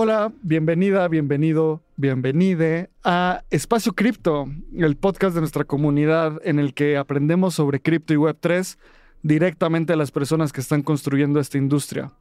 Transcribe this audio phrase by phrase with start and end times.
[0.00, 6.96] Hola, bienvenida, bienvenido, bienvenide a Espacio Cripto, el podcast de nuestra comunidad en el que
[6.96, 8.78] aprendemos sobre cripto y Web3
[9.24, 12.12] directamente a las personas que están construyendo esta industria.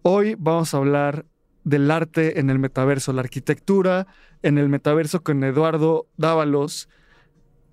[0.00, 1.26] Hoy vamos a hablar
[1.64, 4.06] del arte en el metaverso, la arquitectura
[4.42, 6.88] en el metaverso con Eduardo Dávalos.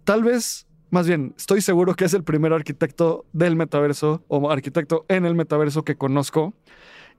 [0.03, 5.05] Tal vez, más bien, estoy seguro que es el primer arquitecto del metaverso o arquitecto
[5.07, 6.53] en el metaverso que conozco.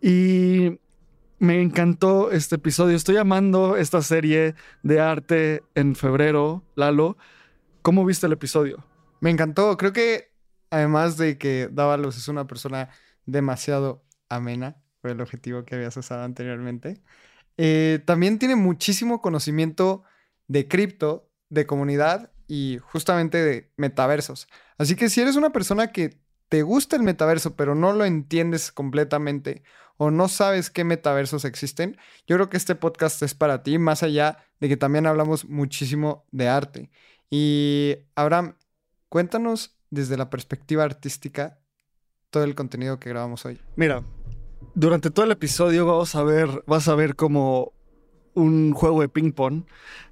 [0.03, 0.81] Y
[1.41, 2.94] me encantó este episodio.
[2.94, 7.16] Estoy amando esta serie de arte en febrero, Lalo.
[7.80, 8.84] ¿Cómo viste el episodio?
[9.20, 9.77] Me encantó.
[9.78, 10.34] Creo que
[10.69, 12.91] además de que Dávalos es una persona
[13.24, 17.00] demasiado amena, fue el objetivo que habías usado anteriormente.
[17.56, 20.04] Eh, también tiene muchísimo conocimiento
[20.47, 24.47] de cripto, de comunidad y justamente de metaversos.
[24.77, 26.19] Así que si eres una persona que
[26.50, 29.62] te gusta el metaverso pero no lo entiendes completamente
[30.03, 34.03] o no sabes qué metaversos existen, yo creo que este podcast es para ti, más
[34.03, 36.91] allá de que también hablamos muchísimo de arte.
[37.29, 38.56] Y Abraham,
[39.11, 41.59] cuéntanos desde la perspectiva artística
[42.31, 43.61] todo el contenido que grabamos hoy.
[43.77, 44.03] Mira,
[44.75, 47.75] durante todo el episodio vamos a ver, vas a ver como
[48.33, 49.65] un juego de ping pong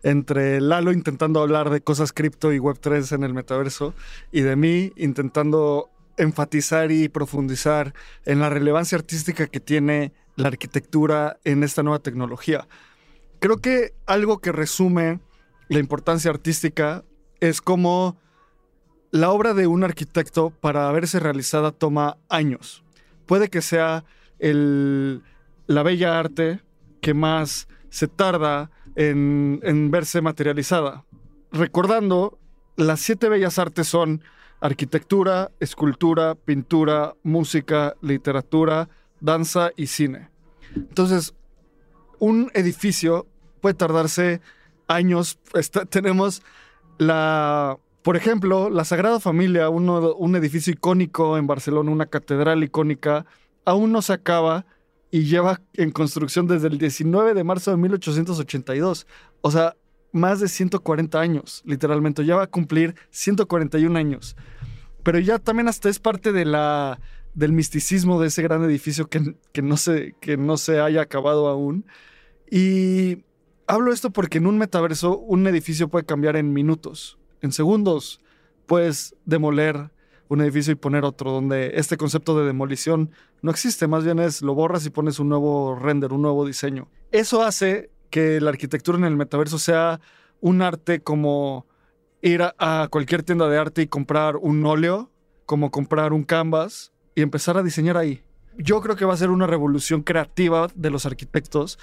[0.03, 3.95] entre Lalo intentando hablar de cosas cripto y web3 en el metaverso
[4.33, 11.39] y de mí intentando enfatizar y profundizar en la relevancia artística que tiene la arquitectura
[11.45, 12.69] en esta nueva tecnología.
[13.41, 15.21] Creo que algo que resume
[15.69, 17.05] la importancia artística
[17.41, 18.17] es como
[19.11, 22.85] la obra de un arquitecto para verse realizada toma años.
[23.27, 24.05] Puede que sea
[24.39, 26.61] la bella arte
[27.01, 31.05] que más se tarda en, en verse materializada.
[31.53, 32.39] Recordando,
[32.77, 34.23] las siete bellas artes son
[34.61, 38.89] arquitectura, escultura, pintura, música, literatura,
[39.21, 40.31] danza y cine.
[40.75, 41.35] Entonces,
[42.19, 43.27] un edificio
[43.61, 44.41] puede tardarse
[44.87, 45.39] años.
[45.91, 46.43] tenemos
[46.99, 53.27] la, por ejemplo, la Sagrada Familia, un edificio icónico en Barcelona, una catedral icónica,
[53.65, 54.67] aún no se acaba
[55.11, 59.07] y lleva en construcción desde el 19 de marzo de 1882.
[59.41, 59.77] O sea,
[60.13, 62.25] más de 140 años, literalmente.
[62.25, 64.37] Ya va a cumplir 141 años.
[65.03, 67.01] Pero ya también hasta es parte de la,
[67.35, 71.49] del misticismo de ese gran edificio que, que, no se, que no se haya acabado
[71.49, 71.87] aún.
[72.51, 73.25] Y
[73.67, 78.21] hablo esto porque en un metaverso un edificio puede cambiar en minutos, en segundos.
[78.67, 79.91] Puedes demoler
[80.29, 83.11] un edificio y poner otro, donde este concepto de demolición
[83.41, 86.89] no existe, más bien es lo borras y pones un nuevo render, un nuevo diseño.
[87.13, 90.01] Eso hace que la arquitectura en el metaverso sea
[90.41, 91.67] un arte como
[92.23, 95.11] ir a, cualquier tienda de arte y comprar un óleo,
[95.47, 98.23] como comprar un canvas y empezar a diseñar ahí.
[98.57, 101.79] Yo creo que va a ser una revolución creativa de los arquitectos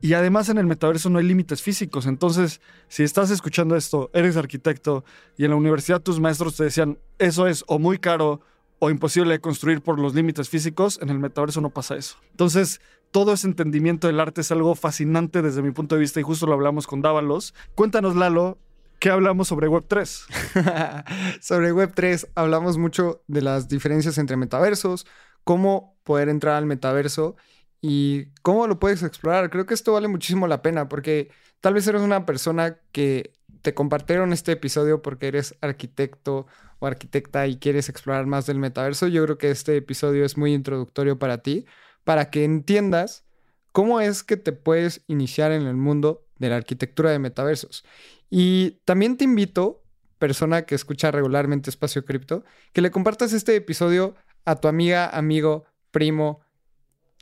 [0.00, 2.06] y además en el metaverso no hay límites físicos.
[2.06, 5.04] Entonces, si estás escuchando esto, eres arquitecto
[5.36, 8.40] y en la universidad tus maestros te decían, eso es o muy caro
[8.78, 12.16] o imposible de construir por los límites físicos, en el metaverso no pasa eso.
[12.32, 12.80] Entonces,
[13.12, 16.46] todo ese entendimiento del arte es algo fascinante desde mi punto de vista y justo
[16.46, 17.54] lo hablamos con Dávalos.
[17.74, 18.58] Cuéntanos, Lalo,
[18.98, 21.38] ¿qué hablamos sobre Web3?
[21.40, 25.06] sobre Web3 hablamos mucho de las diferencias entre metaversos,
[25.44, 27.36] cómo poder entrar al metaverso
[27.82, 29.50] y cómo lo puedes explorar.
[29.50, 31.30] Creo que esto vale muchísimo la pena porque
[31.60, 36.46] tal vez eres una persona que te compartieron este episodio porque eres arquitecto
[36.78, 39.06] o arquitecta y quieres explorar más del metaverso.
[39.06, 41.66] Yo creo que este episodio es muy introductorio para ti,
[42.04, 43.24] para que entiendas
[43.72, 47.84] cómo es que te puedes iniciar en el mundo de la arquitectura de metaversos.
[48.30, 49.82] Y también te invito,
[50.18, 54.14] persona que escucha regularmente Espacio Cripto, que le compartas este episodio
[54.44, 56.40] a tu amiga, amigo, primo,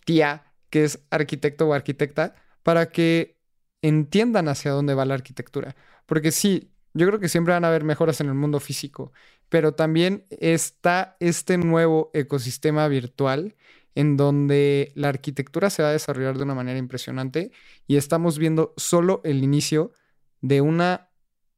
[0.05, 3.39] tía, que es arquitecto o arquitecta, para que
[3.83, 5.77] entiendan hacia dónde va la arquitectura.
[6.07, 9.13] Porque sí, yo creo que siempre van a haber mejoras en el mundo físico,
[9.49, 13.57] pero también está este nuevo ecosistema virtual
[13.95, 17.51] en donde la arquitectura se va a desarrollar de una manera impresionante
[17.87, 19.93] y estamos viendo solo el inicio
[20.41, 21.11] de una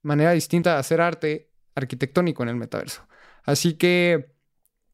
[0.02, 3.06] manera distinta de hacer arte arquitectónico en el metaverso.
[3.44, 4.32] Así que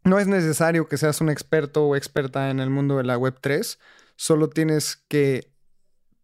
[0.05, 3.39] no es necesario que seas un experto o experta en el mundo de la Web
[3.41, 3.79] 3,
[4.17, 5.53] solo tienes que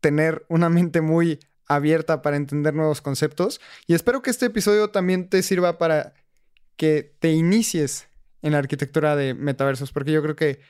[0.01, 3.61] tener una mente muy abierta para entender nuevos conceptos.
[3.87, 6.15] Y espero que este episodio también te sirva para
[6.77, 8.09] que te inicies
[8.43, 10.61] en la arquitectura de metaversos, porque yo creo que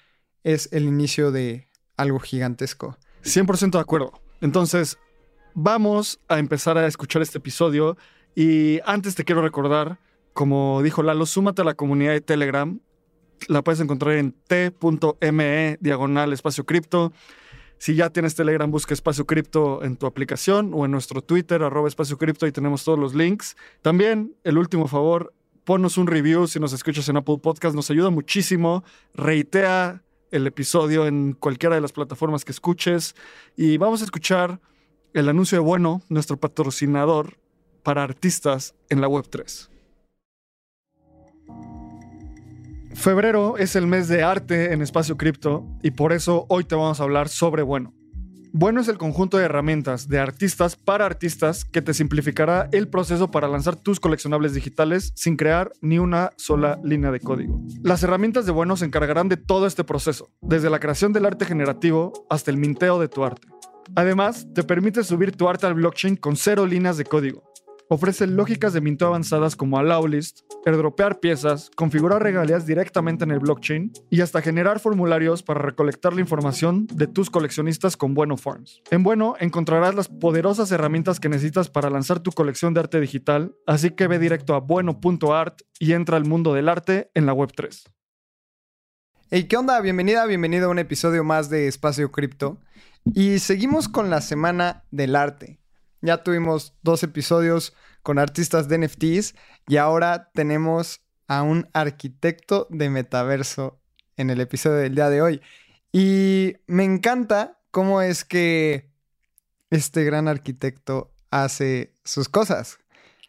[0.44, 2.96] es el inicio de algo gigantesco.
[3.24, 4.12] 100% de acuerdo.
[4.40, 4.98] Entonces,
[5.54, 7.96] vamos a empezar a escuchar este episodio
[8.34, 9.98] y antes te quiero recordar,
[10.32, 12.78] como dijo Lalo, súmate a la comunidad de Telegram.
[13.48, 17.12] La puedes encontrar en t.me diagonal espacio cripto.
[17.78, 21.88] Si ya tienes Telegram, busca Espacio Cripto en tu aplicación o en nuestro Twitter, arroba
[21.88, 23.56] Espacio Cripto, y tenemos todos los links.
[23.82, 28.08] También, el último favor, ponnos un review si nos escuchas en Apple Podcast, nos ayuda
[28.10, 28.84] muchísimo.
[29.12, 30.02] Reitea
[30.34, 33.14] el episodio en cualquiera de las plataformas que escuches.
[33.56, 34.60] Y vamos a escuchar
[35.12, 37.38] el anuncio de Bueno, nuestro patrocinador
[37.84, 39.70] para artistas en la Web3.
[42.94, 47.00] Febrero es el mes de arte en espacio cripto y por eso hoy te vamos
[47.00, 47.92] a hablar sobre Bueno.
[48.56, 53.28] Bueno es el conjunto de herramientas de artistas para artistas que te simplificará el proceso
[53.32, 57.60] para lanzar tus coleccionables digitales sin crear ni una sola línea de código.
[57.82, 61.46] Las herramientas de Bueno se encargarán de todo este proceso, desde la creación del arte
[61.46, 63.48] generativo hasta el minteo de tu arte.
[63.96, 67.53] Además, te permite subir tu arte al blockchain con cero líneas de código
[67.90, 73.40] Ofrece lógicas de minteo avanzadas como allow list, airdropear piezas, configurar regalías directamente en el
[73.40, 78.80] blockchain y hasta generar formularios para recolectar la información de tus coleccionistas con Bueno Farms.
[78.90, 83.54] En Bueno encontrarás las poderosas herramientas que necesitas para lanzar tu colección de arte digital,
[83.66, 87.84] así que ve directo a bueno.art y entra al mundo del arte en la Web3.
[89.30, 89.80] Hey, ¿qué onda?
[89.80, 92.60] Bienvenida, bienvenido a un episodio más de Espacio Cripto.
[93.14, 95.63] Y seguimos con la semana del arte.
[96.04, 99.34] Ya tuvimos dos episodios con artistas de NFTs
[99.66, 103.80] y ahora tenemos a un arquitecto de metaverso
[104.18, 105.40] en el episodio del día de hoy.
[105.92, 108.92] Y me encanta cómo es que
[109.70, 112.80] este gran arquitecto hace sus cosas.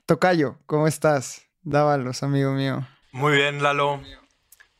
[0.06, 1.44] Tocayo, ¿cómo estás?
[1.62, 2.86] Dávalos, amigo mío.
[3.13, 4.01] Muy bien, Lalo.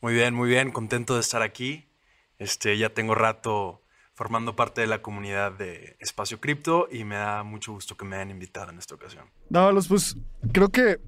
[0.02, 0.70] Muy bien, muy bien.
[0.70, 1.88] Contento de estar aquí.
[2.36, 3.80] Este, ya tengo rato
[4.16, 8.16] formando parte de la comunidad de Espacio Cripto y me da mucho gusto que me
[8.16, 9.26] hayan invitado en esta ocasión.
[9.50, 10.16] Dávalos, pues
[10.52, 10.98] creo que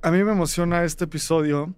[0.00, 1.74] a mí me emociona este episodio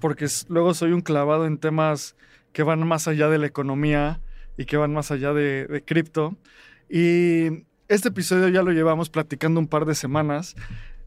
[0.00, 2.16] porque luego soy un clavado en temas
[2.52, 4.20] que van más allá de la economía
[4.58, 6.36] y que van más allá de, de cripto.
[6.90, 10.56] Y este episodio ya lo llevamos platicando un par de semanas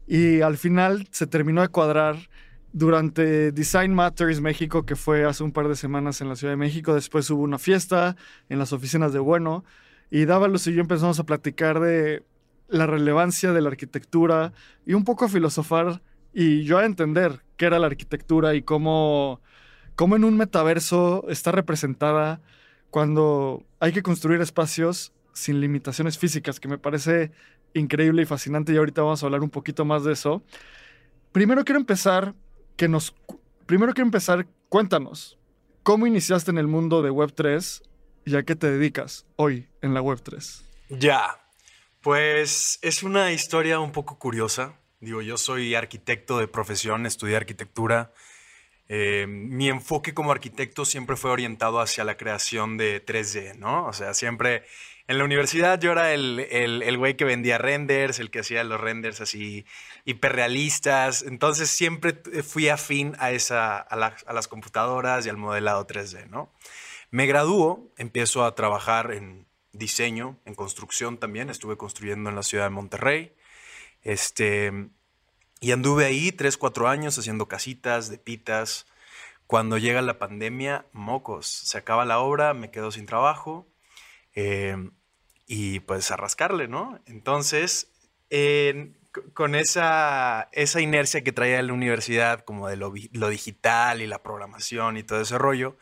[0.06, 2.16] y al final se terminó de cuadrar
[2.72, 6.56] durante Design Matters México, que fue hace un par de semanas en la Ciudad de
[6.56, 8.16] México, después hubo una fiesta
[8.48, 9.64] en las oficinas de Bueno
[10.10, 12.24] y Dávalos y yo empezamos a platicar de
[12.68, 14.52] la relevancia de la arquitectura
[14.86, 16.00] y un poco a filosofar
[16.32, 19.40] y yo a entender qué era la arquitectura y cómo,
[19.96, 22.40] cómo en un metaverso está representada
[22.90, 27.32] cuando hay que construir espacios sin limitaciones físicas, que me parece
[27.74, 30.42] increíble y fascinante y ahorita vamos a hablar un poquito más de eso.
[31.32, 32.34] Primero quiero empezar
[32.80, 33.14] que nos...
[33.66, 35.38] Primero que empezar, cuéntanos,
[35.82, 37.82] ¿cómo iniciaste en el mundo de Web3
[38.24, 40.62] y a qué te dedicas hoy en la Web3?
[40.88, 41.44] Ya,
[42.00, 44.80] pues es una historia un poco curiosa.
[44.98, 48.14] Digo, yo soy arquitecto de profesión, estudié arquitectura.
[48.88, 53.88] Eh, mi enfoque como arquitecto siempre fue orientado hacia la creación de 3D, ¿no?
[53.88, 54.64] O sea, siempre
[55.10, 58.80] en la universidad yo era el, el, güey que vendía renders, el que hacía los
[58.80, 59.66] renders así
[60.04, 61.22] hiperrealistas.
[61.22, 62.12] Entonces siempre
[62.44, 66.52] fui afín a, esa, a, a las computadoras y al modelado 3D, ¿no?
[67.10, 71.50] Me graduó, empiezo a trabajar en diseño, en construcción también.
[71.50, 73.34] Estuve construyendo en la ciudad de Monterrey.
[74.02, 74.90] Este,
[75.58, 78.86] y anduve ahí tres, cuatro años haciendo casitas de pitas.
[79.48, 83.66] Cuando llega la pandemia, mocos, se acaba la obra, me quedo sin trabajo.
[84.36, 84.76] Eh,
[85.52, 87.00] y pues a rascarle, ¿no?
[87.06, 87.90] Entonces,
[89.34, 94.96] con esa, esa inercia que traía la universidad, como de lo, digital y la programación
[94.96, 95.76] y todo ese rollo,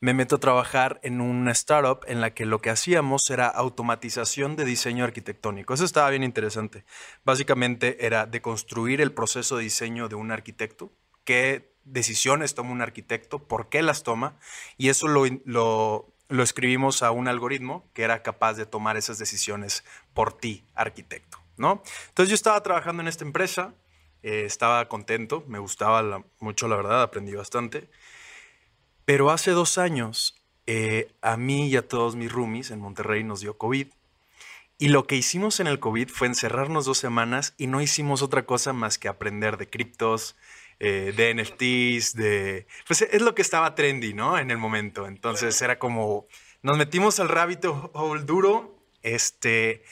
[0.00, 4.56] me meto a trabajar en una startup en la que lo que hacíamos era automatización
[4.56, 5.74] de diseño arquitectónico.
[5.74, 6.86] Eso estaba bien interesante.
[7.22, 12.80] Básicamente era de construir el proceso de diseño de un arquitecto, qué decisiones toma un
[12.80, 14.38] arquitecto, por qué las toma,
[14.78, 19.84] y eso lo lo escribimos a un algoritmo que era capaz de tomar esas decisiones
[20.14, 21.82] por ti, arquitecto, ¿no?
[22.08, 23.74] Entonces yo estaba trabajando en esta empresa,
[24.22, 27.90] eh, estaba contento, me gustaba mucho, la verdad, aprendí bastante.
[29.04, 33.40] Pero hace dos años, eh, a mí y a todos mis roomies en Monterrey nos
[33.40, 33.88] dio COVID.
[34.78, 38.46] Y lo que hicimos en el COVID fue encerrarnos dos semanas y no hicimos otra
[38.46, 40.36] cosa más que aprender de criptos,
[40.80, 42.66] eh, de NFTs, de...
[42.86, 44.38] Pues es lo que estaba trendy, ¿no?
[44.38, 45.06] En el momento.
[45.06, 46.26] Entonces era como
[46.62, 49.82] nos metimos al rabbit hole duro, este,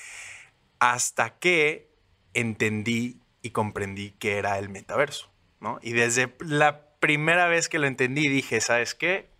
[0.78, 1.90] hasta que
[2.34, 5.30] entendí y comprendí que era el metaverso,
[5.60, 5.78] ¿no?
[5.82, 9.30] Y desde la primera vez que lo entendí dije, ¿sabes qué?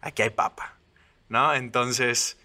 [0.00, 0.76] Aquí hay papa,
[1.28, 1.54] ¿no?
[1.54, 2.38] Entonces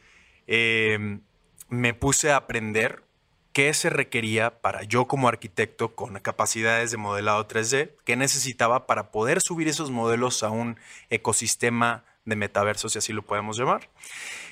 [0.48, 1.22] em,
[1.68, 3.04] me puse a aprender
[3.54, 9.12] qué se requería para yo como arquitecto con capacidades de modelado 3D, qué necesitaba para
[9.12, 10.78] poder subir esos modelos a un
[11.10, 13.90] ecosistema de metaverso, si así lo podemos llamar.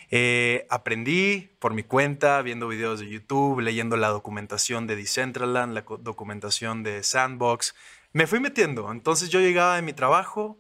[0.10, 5.86] Eh, aprendí por mi cuenta, viendo videos de YouTube, leyendo la documentación de Decentraland, la
[6.00, 7.76] documentación de Sandbox.
[8.14, 8.92] Me fui metiendo.
[8.92, 10.60] Entonces yo llegaba de mi trabajo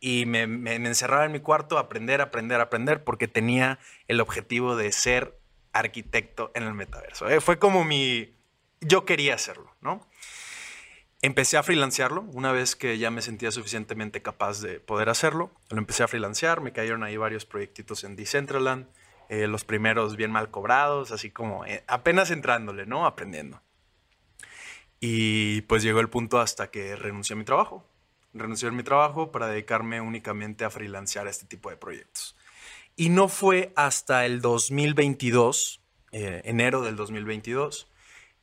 [0.00, 3.78] y me, encerraba en mi cuarto a aprender, aprender, aprender, porque tenía
[4.08, 5.38] el objetivo de ser
[5.78, 7.28] arquitecto en el metaverso.
[7.28, 8.34] Eh, fue como mi...
[8.80, 10.06] Yo quería hacerlo, ¿no?
[11.22, 15.50] Empecé a freelancearlo una vez que ya me sentía suficientemente capaz de poder hacerlo.
[15.70, 18.86] Lo empecé a freelancear, me cayeron ahí varios proyectitos en Decentraland,
[19.28, 23.06] eh, los primeros bien mal cobrados, así como eh, apenas entrándole, ¿no?
[23.06, 23.62] Aprendiendo.
[25.00, 27.88] Y pues llegó el punto hasta que renuncié a mi trabajo.
[28.34, 32.36] Renuncié a mi trabajo para dedicarme únicamente a freelancear este tipo de proyectos.
[32.98, 37.88] Y no fue hasta el 2022, eh, enero del 2022,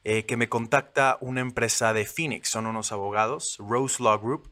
[0.03, 4.51] eh, que me contacta una empresa de Phoenix, son unos abogados, Rose Law Group,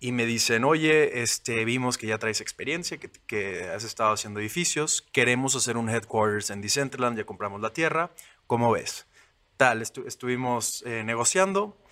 [0.00, 4.38] y me dicen, oye, este, vimos que ya traes experiencia, que, que has estado haciendo
[4.40, 8.10] edificios, queremos hacer un headquarters en Decentraland, ya compramos la tierra,
[8.46, 9.06] ¿cómo ves?
[9.56, 11.82] Tal, estuvimos eh, negociando,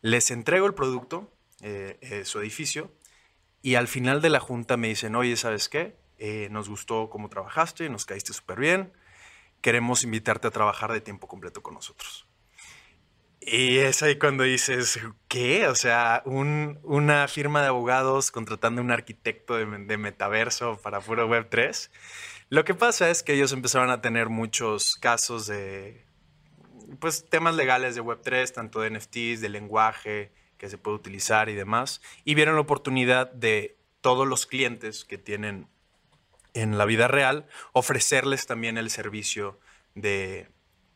[0.00, 1.30] les entrego el producto,
[1.60, 2.90] eh, su edificio,
[3.60, 6.02] y al final de la junta me dicen, oye, ¿sabes qué?
[6.50, 8.92] Nos gustó cómo trabajaste, nos caíste súper bien,
[9.60, 12.26] queremos invitarte a trabajar de tiempo completo con nosotros.
[13.46, 15.68] Y es ahí cuando dices, ¿qué?
[15.68, 21.90] O sea, una firma de abogados contratando un arquitecto de, metaverso para puro Web 3.
[22.48, 26.06] Lo que pasa es que ellos empezaron a tener muchos casos de,
[27.00, 31.50] pues, temas legales de Web 3, tanto de NFTs, de lenguaje que se puede utilizar
[31.50, 32.00] y demás.
[32.24, 35.68] Y vieron la oportunidad de todos los clientes que tienen
[36.54, 39.58] en la vida real, ofrecerles también el servicio
[39.94, 40.48] de,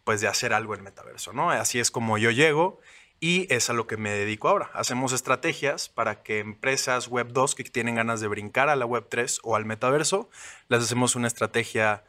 [0.05, 1.51] pues, de hacer algo en metaverso, ¿no?
[1.51, 2.81] Así es como yo llego
[3.21, 4.71] y es a lo que me dedico ahora.
[4.75, 9.07] Hacemos estrategias para que empresas Web 2 que tienen ganas de brincar a la Web
[9.09, 10.31] 3 o al metaverso,
[10.69, 12.05] les hacemos una estrategia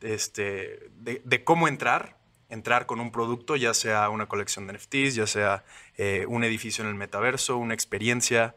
[0.00, 2.16] este, de, cómo entrar,
[2.48, 5.64] entrar con un producto, ya sea una colección de NFTs, ya sea
[5.96, 8.54] eh, un edificio en el metaverso, una experiencia,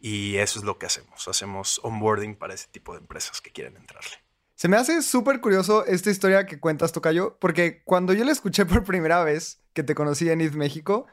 [0.00, 1.28] y eso es lo que hacemos.
[1.28, 4.16] Hacemos onboarding para ese tipo de empresas que quieren entrarle.
[4.54, 8.64] Se me hace súper curioso esta historia que cuentas, Tocayo, porque cuando yo la escuché
[8.64, 11.06] por primera vez, que te conocí en ETH México,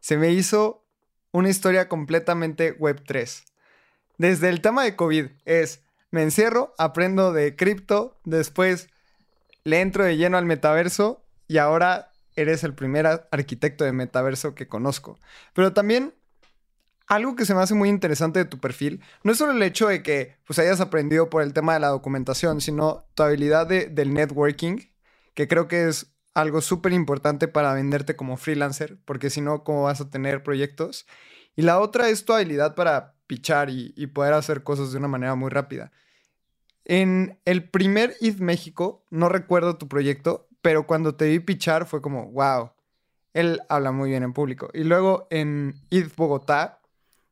[0.00, 0.84] se me hizo
[1.30, 3.44] una historia completamente Web 3.
[4.18, 8.88] Desde el tema de COVID es, me encierro, aprendo de cripto, después
[9.62, 14.66] le entro de lleno al metaverso y ahora eres el primer arquitecto de metaverso que
[14.66, 15.18] conozco.
[15.52, 16.14] Pero también
[17.10, 19.88] algo que se me hace muy interesante de tu perfil no es solo el hecho
[19.88, 24.14] de que pues, hayas aprendido por el tema de la documentación, sino tu habilidad del
[24.14, 24.78] networking,
[25.34, 29.82] que creo que es algo súper importante para venderte como freelancer, porque si no, ¿cómo
[29.82, 31.04] vas a tener proyectos?
[31.56, 35.08] Y la otra es tu habilidad para pichar y, y poder hacer cosas de una
[35.08, 35.90] manera muy rápida.
[36.84, 42.00] En el primer ETH México, no recuerdo tu proyecto, pero cuando te vi pichar fue
[42.00, 42.70] como, wow,
[43.34, 44.70] él habla muy bien en público.
[44.72, 46.79] Y luego en ETH Bogotá,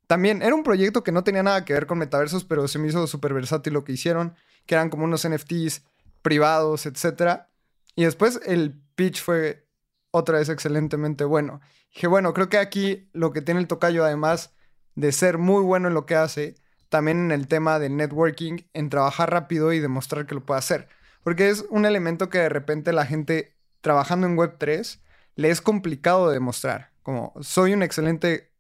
[0.08, 2.88] también era un proyecto que no tenía nada que ver con metaversos, pero se me
[2.88, 4.34] hizo súper versátil lo que hicieron,
[4.64, 5.82] que eran como unos NFTs
[6.22, 7.42] privados, etc.
[7.94, 9.68] Y después el pitch fue
[10.10, 11.60] otra vez excelentemente bueno.
[11.92, 14.54] dije, bueno, creo que aquí lo que tiene el tocayo, además
[14.94, 16.54] de ser muy bueno en lo que hace,
[16.88, 20.88] también en el tema del networking, en trabajar rápido y demostrar que lo puede hacer.
[21.22, 25.00] Porque es un elemento que de repente la gente trabajando en Web3
[25.34, 26.92] le es complicado de demostrar.
[27.02, 28.50] Como soy un excelente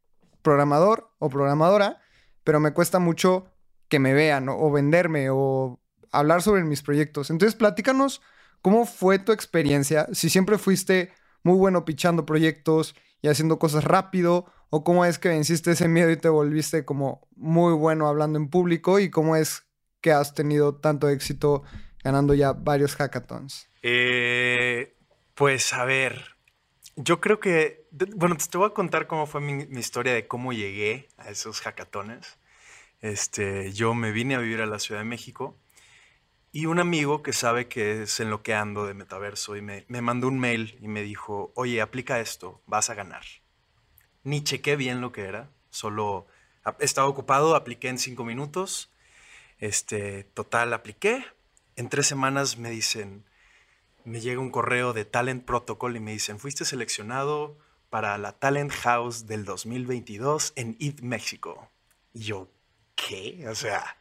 [0.42, 2.00] programador o programadora,
[2.44, 3.52] pero me cuesta mucho
[3.88, 5.80] que me vean o, venderme o
[6.12, 7.30] hablar sobre mis proyectos.
[7.30, 8.22] Entonces, platícanos
[8.62, 14.46] cómo fue tu experiencia, si siempre fuiste muy bueno pichando proyectos y haciendo cosas rápido,
[14.70, 18.48] o cómo es que venciste ese miedo y te volviste como muy bueno hablando en
[18.48, 19.64] público y cómo es
[20.00, 21.62] que has tenido tanto éxito
[22.04, 23.68] ganando ya varios hackathons.
[23.82, 24.94] Eh,
[25.34, 26.36] pues a ver,
[26.96, 31.08] yo creo que, bueno, te voy a contar cómo fue mi, historia de cómo llegué
[31.16, 32.38] a esos hackatones.
[33.00, 35.56] Este, yo me vine a vivir a la Ciudad de México
[36.50, 39.84] y un amigo que sabe que es en lo que ando de metaverso y me,
[39.88, 43.22] me mandó un mail y me dijo, oye, aplica esto, vas a ganar.
[44.24, 46.26] Ni chequé bien lo que era, solo
[46.80, 48.90] estaba ocupado, apliqué en cinco minutos.
[49.58, 51.24] Este, total, apliqué,
[51.76, 53.24] en tres semanas me dicen,
[54.04, 57.58] me llega un correo de Talent Protocol y me dicen, fuiste seleccionado
[57.90, 61.70] para la Talent House del 2022 en IT México.
[62.12, 62.50] Y yo,
[62.94, 63.46] ¿qué?
[63.48, 63.96] O sea,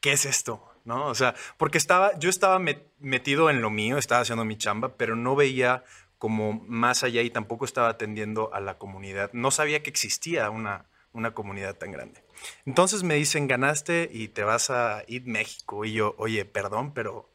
[0.00, 0.64] ¿qué es esto?
[0.84, 1.06] ¿No?
[1.06, 2.58] O sea, porque estaba, yo estaba
[2.98, 5.84] metido en lo mío, estaba haciendo mi chamba, pero no veía
[6.18, 9.30] como más allá y tampoco estaba atendiendo a la comunidad.
[9.32, 12.24] No sabía que existía una, una comunidad tan grande.
[12.66, 15.84] Entonces me dicen, ganaste y te vas a IT México.
[15.84, 17.30] Y yo, oye, perdón, pero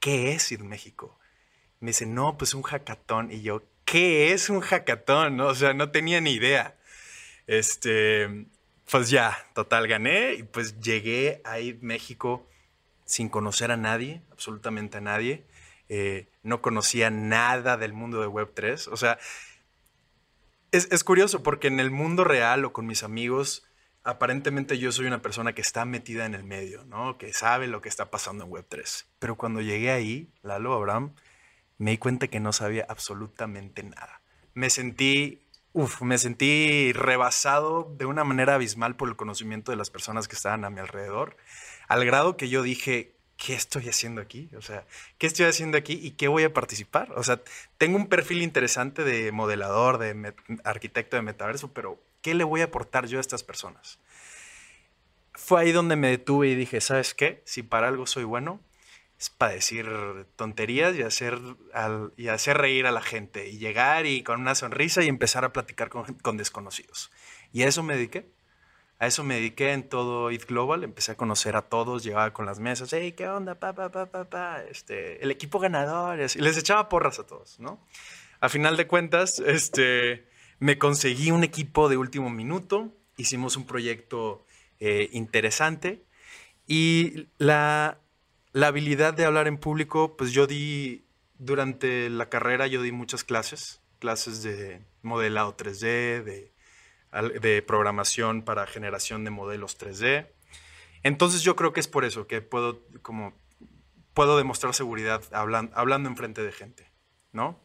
[0.00, 1.18] ¿qué es IT México?
[1.80, 3.30] Me dicen, no, pues un hackathon.
[3.30, 5.40] Y yo, ¿qué es un hackathon?
[5.40, 6.76] O sea, no tenía ni idea.
[7.46, 8.46] Este,
[8.90, 12.46] pues ya, total, gané y pues llegué a México
[13.06, 15.46] sin conocer a nadie, absolutamente a nadie.
[15.88, 18.88] Eh, no conocía nada del mundo de Web3.
[18.92, 19.18] O sea,
[20.72, 23.64] es, es, curioso porque en el mundo real o con mis amigos,
[24.02, 27.18] aparentemente yo soy una persona que está metida en el medio, ¿no?
[27.18, 29.06] Que sabe lo que está pasando en Web3.
[29.20, 31.14] Pero cuando llegué ahí, Lalo, Abraham,
[31.78, 34.20] me di cuenta que no sabía absolutamente nada.
[34.54, 35.42] Me sentí,
[35.72, 40.36] uf, me sentí rebasado de una manera abismal por el conocimiento de las personas que
[40.36, 41.36] estaban a mi alrededor,
[41.88, 44.48] al grado que yo dije, ¿qué estoy haciendo aquí?
[44.56, 44.86] O sea,
[45.18, 47.12] ¿qué estoy haciendo aquí y qué voy a participar?
[47.12, 47.40] O sea,
[47.78, 52.64] tengo un perfil interesante de modelador, de arquitecto de metaverso, pero ¿qué le voy a
[52.64, 53.98] aportar yo a estas personas?
[55.34, 57.42] Fue ahí donde me detuve y dije, ¿sabes qué?
[57.44, 58.60] Si para algo soy bueno,
[59.18, 59.86] es para decir
[60.36, 61.38] tonterías y hacer,
[62.16, 65.52] y hacer reír a la gente y llegar y con una sonrisa y empezar a
[65.52, 67.10] platicar con, con desconocidos.
[67.52, 68.26] Y a eso me dediqué.
[68.98, 70.84] A eso me dediqué en todo It Global.
[70.84, 73.54] Empecé a conocer a todos, llegaba con las mesas, hey, ¿qué onda?
[73.54, 74.62] Pa, pa, pa, pa, pa.
[74.70, 76.18] Este, el equipo ganador.
[76.18, 77.86] Y les echaba porras a todos, ¿no?
[78.40, 80.26] A final de cuentas, este,
[80.58, 82.94] me conseguí un equipo de último minuto.
[83.18, 84.44] Hicimos un proyecto
[84.80, 86.02] eh, interesante.
[86.66, 87.98] Y la,
[88.56, 91.04] la habilidad de hablar en público, pues yo di,
[91.36, 96.54] durante la carrera yo di muchas clases, clases de modelado 3D, de,
[97.38, 100.28] de programación para generación de modelos 3D.
[101.02, 103.34] Entonces yo creo que es por eso que puedo, como,
[104.14, 106.90] puedo demostrar seguridad hablando, hablando enfrente de gente,
[107.32, 107.60] ¿no?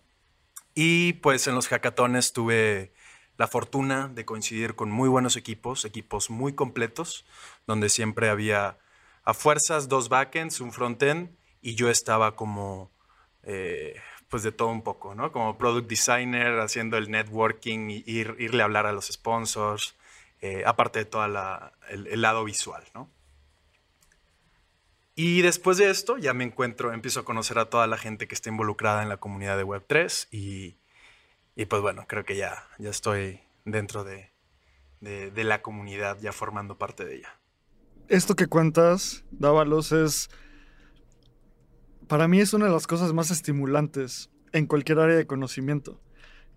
[0.75, 2.91] Y pues en los hackatones tuve
[3.37, 7.25] la fortuna de coincidir con muy buenos equipos, equipos muy completos,
[7.65, 8.77] donde siempre había
[9.23, 12.91] a fuerzas dos backends, un frontend, y yo estaba como,
[13.43, 15.31] eh, pues de todo un poco, ¿no?
[15.31, 19.95] Como product designer, haciendo el networking, y ir, irle a hablar a los sponsors,
[20.41, 23.09] eh, aparte de todo el, lado visual, ¿no?
[25.13, 28.33] Y después de esto ya me encuentro, empiezo a conocer a toda la gente que
[28.33, 30.77] está involucrada en la comunidad de Web3 y,
[31.55, 34.31] y pues bueno, creo que ya, ya estoy dentro de,
[35.01, 37.40] de la comunidad, ya formando parte de ella
[38.11, 40.29] esto que cuentas, Dávalos, es.
[42.07, 46.01] Para mí es una de las cosas más estimulantes en cualquier área de conocimiento.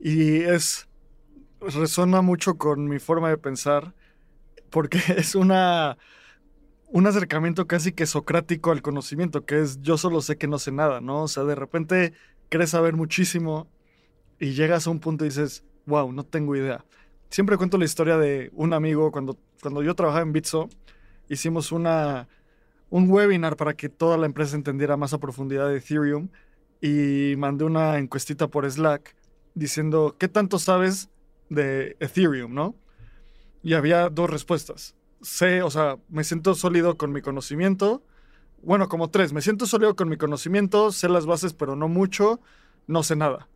[0.01, 0.89] Y es.
[1.61, 3.95] resuena mucho con mi forma de pensar,
[4.71, 5.97] porque es una.
[6.89, 10.73] un acercamiento casi que socrático al conocimiento, que es yo solo sé que no sé
[10.73, 11.23] nada, ¿no?
[11.23, 12.15] O sea, de repente
[12.49, 13.69] crees saber muchísimo
[14.41, 16.85] y llegas a un punto y dices, wow, no tengo idea.
[17.31, 20.69] Siempre cuento la historia de un amigo cuando, cuando yo trabajaba en Bitso
[21.29, 22.29] hicimos una,
[22.91, 26.29] un webinar para que toda la empresa entendiera más a profundidad de Ethereum
[26.81, 29.17] y mandé una encuestita por Slack
[29.55, 31.11] diciendo, ¿qué tanto sabes
[31.49, 32.75] de Ethereum, no?
[33.63, 34.95] Y había dos respuestas.
[35.23, 38.03] Sé, o sea, me siento sólido con mi conocimiento.
[38.63, 39.33] Bueno, como tres.
[39.33, 42.41] Me siento sólido con mi conocimiento, sé las bases, pero no mucho,
[42.87, 43.49] no sé nada.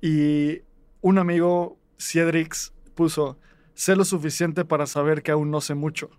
[0.00, 0.62] Y
[1.00, 3.38] un amigo, Ciedrix, puso,
[3.74, 6.10] sé lo suficiente para saber que aún no sé mucho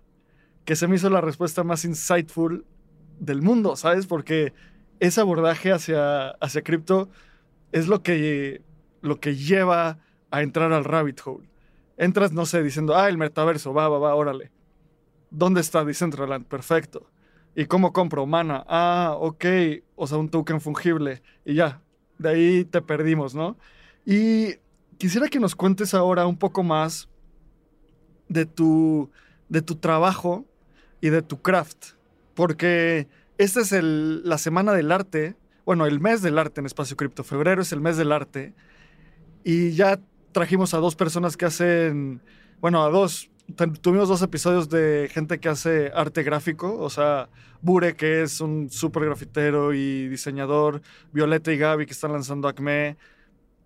[0.64, 2.64] que se me hizo la respuesta más insightful
[3.18, 4.06] del mundo, ¿sabes?
[4.06, 4.52] Porque
[5.00, 7.08] ese abordaje hacia, hacia cripto
[7.72, 8.62] es lo que,
[9.00, 9.98] lo que lleva
[10.30, 11.48] a entrar al rabbit hole.
[11.96, 14.50] Entras, no sé, diciendo, ah, el metaverso, va, va, va, órale.
[15.30, 16.46] ¿Dónde está Decentraland?
[16.46, 17.10] Perfecto.
[17.54, 18.26] ¿Y cómo compro?
[18.26, 18.64] Mana.
[18.66, 19.44] Ah, ok.
[19.96, 21.22] O sea, un token fungible.
[21.44, 21.82] Y ya,
[22.18, 23.56] de ahí te perdimos, ¿no?
[24.04, 24.56] Y
[24.98, 27.08] quisiera que nos cuentes ahora un poco más
[28.28, 29.10] de tu,
[29.48, 30.46] de tu trabajo
[31.02, 31.88] y de tu craft.
[32.34, 35.36] Porque esta es la semana del arte,
[35.66, 37.24] bueno, el mes del arte en Espacio Cripto.
[37.24, 38.54] Febrero es el mes del arte.
[39.44, 40.00] Y ya
[40.32, 42.22] trajimos a dos personas que hacen,
[42.60, 43.30] bueno, a dos,
[43.82, 47.28] tuvimos dos episodios de gente que hace arte gráfico, o sea,
[47.60, 50.80] Bure, que es un súper grafitero y diseñador,
[51.12, 52.96] Violeta y Gaby, que están lanzando Acme.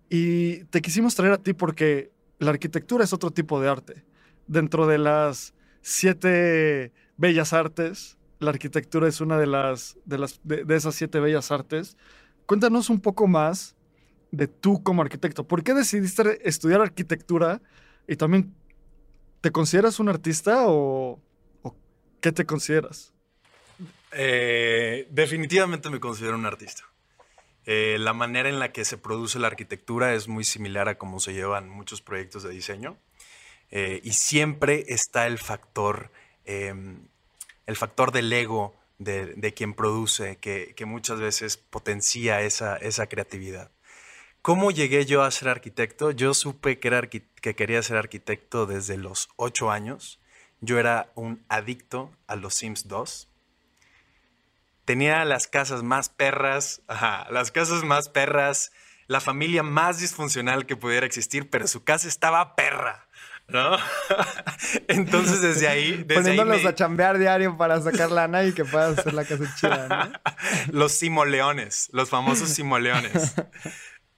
[0.09, 4.05] Y te quisimos traer a ti porque la arquitectura es otro tipo de arte.
[4.47, 10.75] Dentro de las siete bellas artes, la arquitectura es una de las de, las, de,
[10.75, 11.97] esas siete bellas artes.
[12.45, 13.75] Cuéntanos un poco más
[14.31, 15.47] de tú como arquitecto.
[15.47, 17.61] ¿Por qué decidiste estudiar arquitectura
[18.07, 18.53] y también
[19.41, 21.19] te consideras un artista o,
[22.21, 23.13] qué te consideras?
[24.11, 26.83] Eh, definitivamente me considero un artista.
[27.65, 31.19] Eh, la manera en la que se produce la arquitectura es muy similar a cómo
[31.19, 32.97] se llevan muchos proyectos de diseño.
[33.69, 36.11] Eh, y siempre está el factor,
[36.47, 37.07] em,
[37.67, 43.69] el factor del ego de, quien produce, que, muchas veces potencia esa, esa, creatividad.
[44.41, 46.11] ¿Cómo llegué yo a ser arquitecto?
[46.11, 50.19] Yo supe que, era que quería ser arquitecto desde los ocho años.
[50.61, 53.29] Yo era un adicto a los Sims 2
[54.87, 58.71] tenía las casas más perras, ajá, las casas más perras,
[59.07, 63.06] la familia más disfuncional que pudiera existir, pero su casa estaba perra.
[63.47, 63.77] ¿No?
[64.87, 66.03] Entonces desde ahí...
[66.03, 69.87] Desde Poniéndolos a chambear diario para sacar lana y que puedas hacer la casa chida,
[69.87, 70.11] ¿no?
[70.77, 73.35] Los simoleones, los famosos simoleones.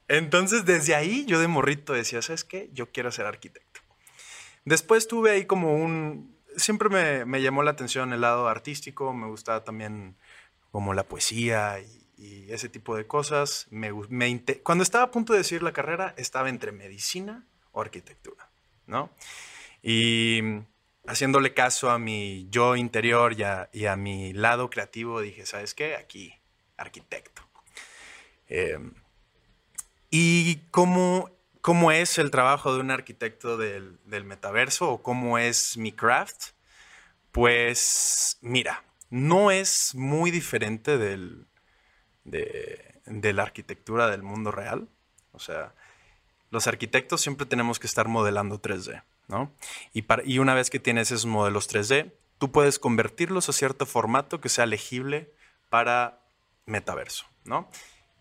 [0.07, 2.69] Entonces desde ahí yo de morrito decía, ¿sabes qué?
[2.73, 3.81] Yo quiero ser arquitecto.
[4.65, 6.35] Después tuve ahí como un...
[6.57, 10.15] Siempre me, me llamó la atención el lado artístico, me gustaba también
[10.71, 11.97] como la poesía y,
[12.49, 13.67] ese tipo de cosas.
[13.69, 13.91] Me,
[14.63, 18.48] cuando estaba a punto de decidir la carrera, estaba entre medicina o arquitectura,
[18.89, 19.09] ¿no?
[19.81, 20.41] Y
[21.07, 23.33] haciéndole caso a mi yo interior
[23.71, 25.95] y a, mi lado creativo, dije, ¿sabes qué?
[25.95, 26.33] Aquí,
[26.77, 27.41] arquitecto.
[28.47, 28.93] Em,
[30.11, 35.91] ¿Y cómo, cómo es el trabajo de un arquitecto del, metaverso o cómo es mi
[35.91, 36.51] craft?
[37.31, 41.47] Pues mira, no es muy diferente del,
[42.23, 44.89] de, la arquitectura del mundo real.
[45.31, 45.73] O sea,
[46.51, 49.53] los arquitectos siempre tenemos que estar modelando 3D, ¿no?
[49.93, 54.49] Y, una vez que tienes esos modelos 3D, tú puedes convertirlos a cierto formato que
[54.49, 55.33] sea legible
[55.69, 56.21] para
[56.65, 57.69] metaverso, ¿no?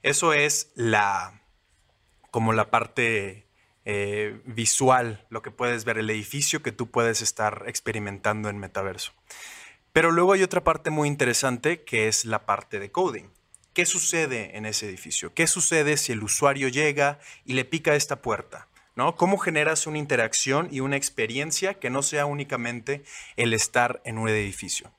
[0.03, 1.43] Eso es la,
[2.31, 3.49] como la parte
[3.85, 9.13] eh, visual, lo que puedes ver, el edificio que tú puedes estar experimentando en metaverso.
[9.93, 13.31] Pero luego hay otra parte muy interesante que es la parte de coding.
[13.79, 15.33] ¿Qué sucede en ese edificio?
[15.35, 18.67] ¿Qué sucede si el usuario llega y le pica esta puerta?
[18.97, 19.15] ¿no?
[19.15, 23.05] ¿Cómo generas una interacción y una experiencia que no sea únicamente
[23.37, 24.91] el estar en un edificio?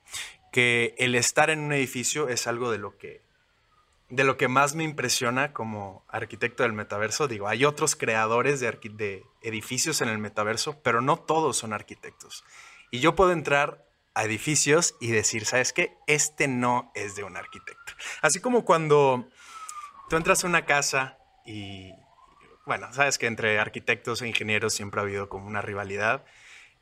[0.50, 3.20] Que el estar en un edificio es algo de lo que,
[4.08, 7.28] de lo que más me impresiona como arquitecto del metaverso.
[7.28, 12.44] Digo, hay otros creadores de, de edificios en el metaverso, pero no todos son arquitectos.
[12.90, 15.96] Y yo puedo entrar a edificios y decir, ¿sabes qué?
[16.06, 17.92] Este no es de un arquitecto.
[18.22, 19.28] Así como cuando
[20.08, 21.92] tú entras a una casa y,
[22.66, 26.24] bueno, sabes que entre arquitectos e ingenieros siempre ha habido como una rivalidad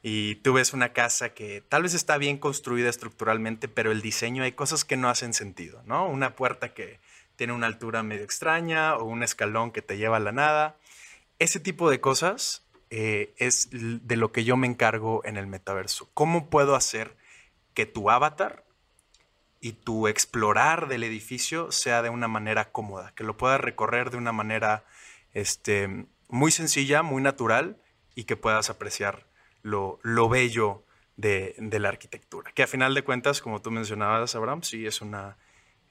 [0.02, 4.44] y tú ves una casa que tal vez está bien construida estructuralmente, pero el diseño
[4.44, 6.06] hay cosas que no hacen sentido, ¿no?
[6.08, 7.00] Una puerta que
[7.36, 10.76] tiene una altura medio extraña o un escalón que te lleva a la nada.
[11.38, 16.08] Ese tipo de cosas eh, es de lo que yo me encargo en el metaverso.
[16.14, 17.16] ¿Cómo puedo hacer
[17.74, 18.64] que tu avatar
[19.60, 24.16] y tu explorar del edificio sea de una manera cómoda, que lo puedas recorrer de
[24.16, 24.84] una manera
[25.34, 27.76] este, muy sencilla, muy natural
[28.14, 29.26] y que puedas apreciar
[29.62, 30.84] lo, bello
[31.16, 32.52] de, la arquitectura.
[32.52, 35.36] Que a final de cuentas, como tú mencionabas, Abraham, sí es, una,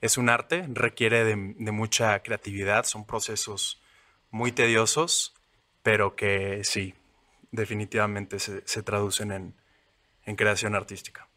[0.00, 3.80] es un arte, requiere de mucha creatividad, son procesos
[4.30, 5.37] muy tediosos,
[5.82, 6.94] pero que sí,
[7.50, 9.54] definitivamente se, traducen
[10.24, 11.28] en, creación artística.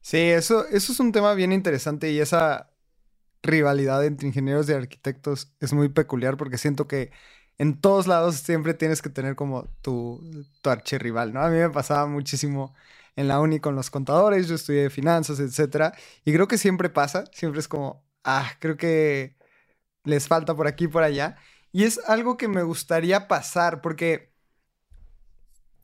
[0.00, 2.70] Sí, eso, eso es un tema bien interesante y esa
[3.42, 7.10] rivalidad entre ingenieros y arquitectos es muy peculiar porque siento que
[7.58, 11.40] en todos lados siempre tienes que tener como tu, tu archirrival, ¿no?
[11.42, 12.74] A mí me pasaba muchísimo
[13.16, 15.92] en la uni con los contadores, yo estudié finanzas, etcétera,
[16.24, 19.36] y creo que siempre pasa, siempre es como, ah, creo que
[20.04, 21.36] les falta por aquí y por allá,
[21.72, 24.32] y es algo que me gustaría pasar porque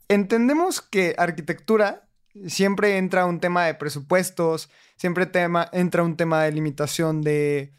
[0.09, 2.09] entendemos que arquitectura
[2.47, 7.75] siempre entra un tema de presupuestos, siempre tema, entra un tema de limitación de,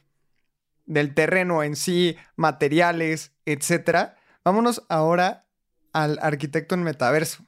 [0.86, 4.14] del terreno en sí, materiales, etc.
[4.44, 5.46] Vámonos ahora
[5.94, 7.46] al arquitecto en metaverso.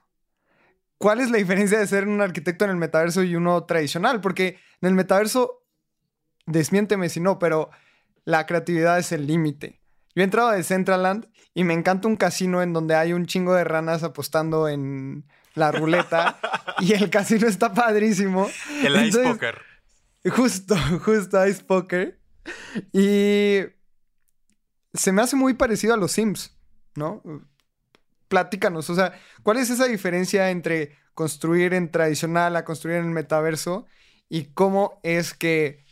[0.97, 4.19] ¿Cuál es la diferencia de ser un arquitecto en el metaverso y uno tradicional?
[4.19, 5.63] Porque en el metaverso,
[6.45, 7.69] desmiénteme si no, pero
[8.25, 9.78] la creatividad es el límite.
[10.15, 13.53] Yo he entrado de Centraland y me encanta un casino en donde hay un chingo
[13.53, 16.39] de ranas apostando en la ruleta
[16.79, 18.49] y el casino está padrísimo.
[18.83, 19.61] El Ice Poker.
[20.25, 22.19] Justo, justo Ice Poker.
[22.91, 23.59] Y
[24.93, 26.57] se me hace muy parecido a los Sims,
[26.95, 27.21] ¿no?
[28.27, 33.11] Platícanos, o sea, ¿cuál es esa diferencia entre construir en tradicional a construir en el
[33.11, 33.87] metaverso?
[34.29, 35.83] y cómo es que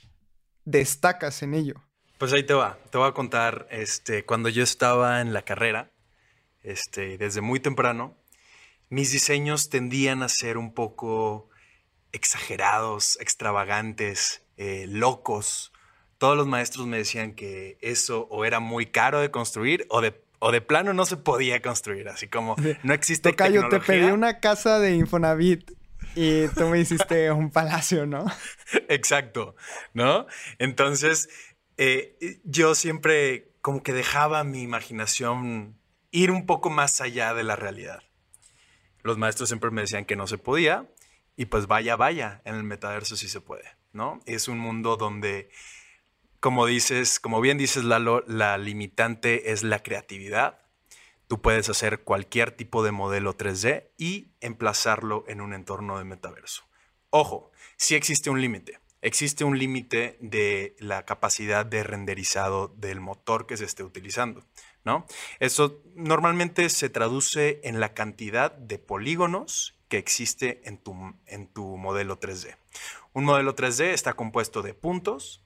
[0.63, 1.83] destacas en ello.
[2.17, 5.91] Pues ahí te va, te voy a contar, este, cuando yo estaba en la carrera,
[6.63, 8.17] este, desde muy temprano,
[8.89, 11.49] mis diseños tendían a ser un poco
[12.11, 15.71] exagerados, extravagantes, eh, locos.
[16.17, 20.19] Todos los maestros me decían que eso o era muy caro de construir o de,
[20.39, 24.39] o de plano no se podía construir, así como no existe Tocayo, te pedí una
[24.39, 25.71] casa de Infonavit
[26.15, 28.25] y tú me hiciste un palacio, ¿no?
[28.89, 29.55] Exacto,
[29.93, 30.25] ¿no?
[30.57, 31.29] Entonces,
[31.77, 35.77] eh, yo siempre como que dejaba mi imaginación
[36.11, 38.03] ir un poco más allá de la realidad
[39.07, 40.85] los maestros siempre me decían que no se podía
[41.35, 43.63] y pues vaya, vaya, en el metaverso sí se puede,
[43.93, 44.19] ¿no?
[44.25, 45.49] Es un mundo donde,
[46.39, 50.59] como dices, como bien dices Lalo, la limitante es la creatividad.
[51.27, 56.63] Tú puedes hacer cualquier tipo de modelo 3D y emplazarlo en un entorno de metaverso.
[57.09, 58.79] Ojo, sí existe un límite.
[59.07, 64.43] Existe un límite de la capacidad de renderizado del motor que se esté utilizando.
[65.39, 70.93] Eso normalmente se traduce en la cantidad de polígonos que existe en tu,
[71.25, 72.57] en tu modelo 3D.
[73.13, 75.41] Un modelo 3D está compuesto de puntos,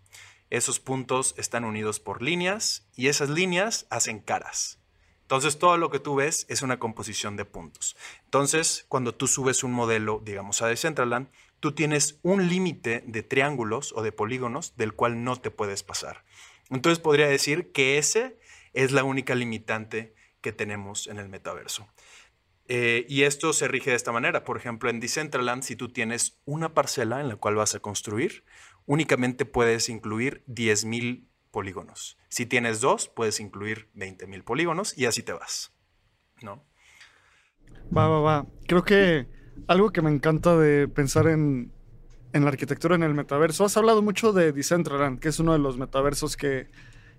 [0.49, 4.79] esos puntos están unidos por líneas y esas líneas hacen caras.
[5.21, 7.95] Entonces todo lo que tú ves es una composición de puntos.
[8.23, 11.29] Entonces cuando tú subes un modelo, digamos a Decentraland,
[11.61, 16.25] tú tienes un límite de triángulos o de polígonos del cual no te puedes pasar.
[16.69, 18.37] Entonces podría decir que ese
[18.73, 21.87] es la única limitante que tenemos en el metaverso.
[22.67, 24.43] Eh, y esto se rige de esta manera.
[24.43, 28.43] Por ejemplo, en Decentraland, si tú tienes una parcela en la cual vas a construir,
[28.85, 32.17] únicamente puedes incluir 10.000 polígonos.
[32.29, 35.73] Si tienes dos, puedes incluir 20.000 polígonos y así te vas.
[36.41, 36.65] ¿No?
[37.95, 38.47] Va, va, va.
[38.67, 39.27] Creo que
[39.67, 41.71] algo que me encanta de pensar en,
[42.33, 45.59] en la arquitectura en el metaverso, has hablado mucho de Decentraland, que es uno de
[45.59, 46.67] los metaversos que,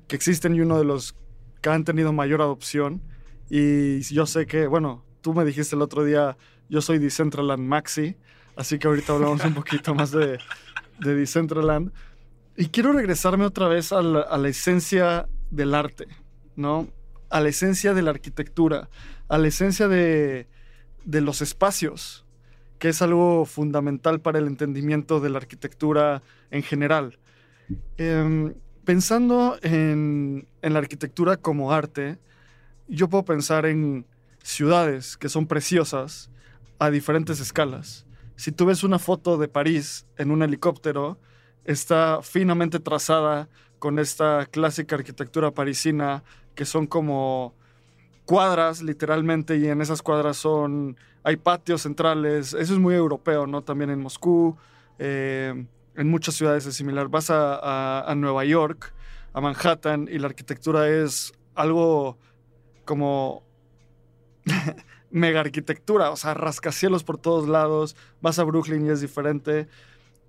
[0.08, 1.14] que existen y uno de los
[1.60, 3.02] que han tenido mayor adopción.
[3.48, 6.36] Y yo sé que, bueno, tú me dijiste el otro día,
[6.68, 8.16] yo soy Decentraland Maxi,
[8.56, 10.38] así que ahorita hablamos un poquito más de,
[11.00, 11.92] de Decentraland.
[12.56, 16.06] Y quiero regresarme otra vez a la, esencia del arte,
[16.56, 16.88] ¿no?
[17.30, 18.90] A la esencia de la arquitectura,
[19.28, 20.48] a la esencia de,
[21.04, 22.21] de los espacios,
[22.82, 27.16] que es algo fundamental para el entendimiento de la arquitectura en general.
[27.96, 32.18] Eh, pensando en, la arquitectura como arte,
[32.88, 34.04] yo puedo pensar en
[34.42, 36.28] ciudades que son preciosas
[36.80, 38.04] a diferentes escalas.
[38.34, 41.20] Si tú ves una foto de París en un helicóptero,
[41.64, 46.24] está finamente trazada con esta clásica arquitectura parisina
[46.56, 47.54] que son como
[48.24, 53.62] cuadras literalmente y en esas cuadras son hay patios centrales eso es muy europeo no
[53.62, 54.56] también en Moscú
[54.98, 57.08] eh, en muchas ciudades es similar.
[57.08, 58.94] Vas a, Nueva York,
[59.32, 62.18] a Manhattan, y la arquitectura es algo
[62.84, 63.42] como
[65.10, 67.96] mega arquitectura, o sea, rascacielos por todos lados.
[68.20, 69.68] Vas a Brooklyn y es diferente.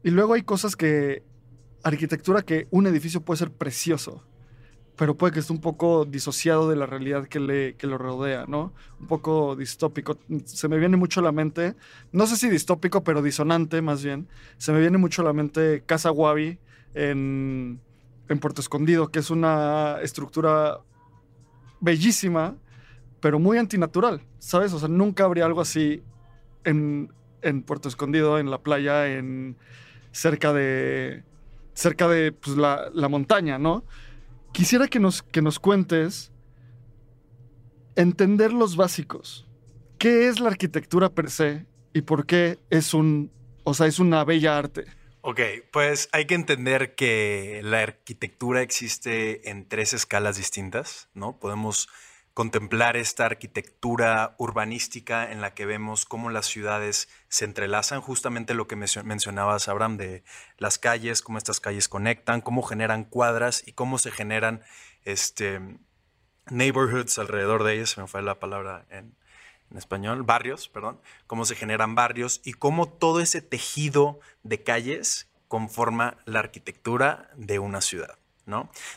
[0.03, 1.23] Y luego hay cosas que,
[1.83, 4.23] arquitectura que un edificio puede ser precioso,
[4.95, 8.45] pero puede que esté un poco disociado de la realidad que, le, que lo rodea,
[8.47, 8.73] ¿no?
[8.99, 10.17] Un poco distópico.
[10.45, 11.75] Se me viene mucho a la mente,
[12.11, 14.27] no sé si distópico, pero disonante más bien.
[14.57, 16.59] Se me viene mucho a la mente Casa Wabi
[16.93, 17.79] en,
[18.29, 20.79] en Puerto Escondido, que es una estructura
[21.79, 22.55] bellísima,
[23.19, 24.73] pero muy antinatural, ¿sabes?
[24.73, 26.03] O sea, nunca habría algo así
[26.65, 29.57] en, en Puerto Escondido, en la playa, en
[30.11, 31.23] cerca de
[31.73, 33.83] cerca de pues, la, la montaña, ¿no?
[34.53, 36.31] Quisiera que nos, que nos cuentes
[37.95, 39.47] entender los básicos.
[39.97, 43.31] ¿Qué es la arquitectura per se y por qué es un,
[43.63, 44.85] o sea, es una bella arte?
[45.21, 45.39] Ok,
[45.71, 51.39] pues hay que entender que la arquitectura existe en tres escalas distintas, ¿no?
[51.39, 51.87] Podemos
[52.33, 58.67] contemplar esta arquitectura urbanística en la que vemos cómo las ciudades se entrelazan, justamente lo
[58.67, 60.23] que mencionabas, Abraham, de
[60.57, 64.63] las calles, cómo estas calles conectan, cómo generan cuadras y cómo se generan
[65.03, 65.61] este,
[66.49, 69.15] neighborhoods alrededor de ellas, se me fue la palabra en,
[69.69, 75.29] en español, barrios, perdón, cómo se generan barrios y cómo todo ese tejido de calles
[75.47, 78.17] conforma la arquitectura de una ciudad.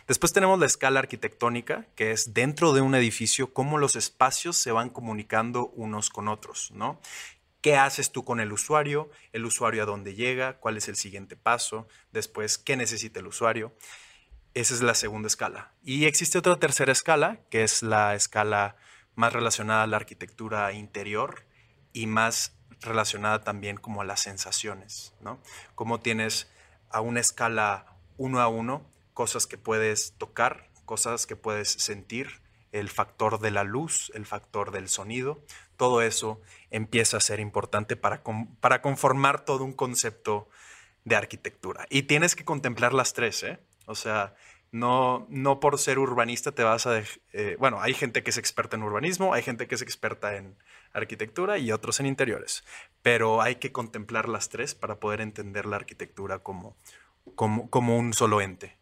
[0.06, 4.72] Después tenemos la escala arquitectónica, que es dentro de un edificio, cómo los espacios se
[4.72, 7.00] van comunicando unos con otros, ¿no?
[7.60, 9.10] ¿Qué haces tú con el usuario?
[9.32, 10.58] ¿El usuario a dónde llega?
[10.58, 11.88] ¿Cuál es el siguiente paso?
[12.12, 13.74] Después, ¿qué necesita el usuario?
[14.54, 15.72] Esa es la segunda escala.
[15.82, 18.76] Y existe otra tercera escala, que es la escala
[19.14, 21.46] más relacionada a la arquitectura interior
[21.92, 25.40] y más relacionada también como a las sensaciones, ¿no?
[25.74, 26.48] Cómo tienes
[26.90, 32.90] a una escala uno a uno cosas que puedes tocar, cosas que puedes sentir, el
[32.90, 35.42] factor de la luz, el factor del sonido,
[35.78, 38.22] todo eso empieza a ser importante para,
[38.60, 40.50] para conformar todo un concepto
[41.04, 41.86] de arquitectura.
[41.88, 43.58] Y tienes que contemplar las tres, ¿eh?
[43.86, 44.34] O sea,
[44.70, 47.02] no, no por ser urbanista te vas a...
[47.32, 50.58] Eh, bueno, hay gente que es experta en urbanismo, hay gente que es experta en
[50.92, 52.64] arquitectura y otros en interiores,
[53.00, 56.76] pero hay que contemplar las tres para poder entender la arquitectura como,
[57.34, 58.76] como, como un solo ente.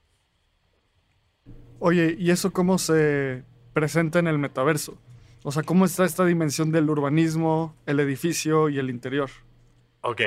[1.86, 3.44] Oye, ¿y eso cómo se
[3.74, 4.96] presenta en el metaverso?
[5.42, 9.28] O sea, ¿cómo está esta dimensión del urbanismo, el edificio y el interior?
[10.00, 10.22] Ok,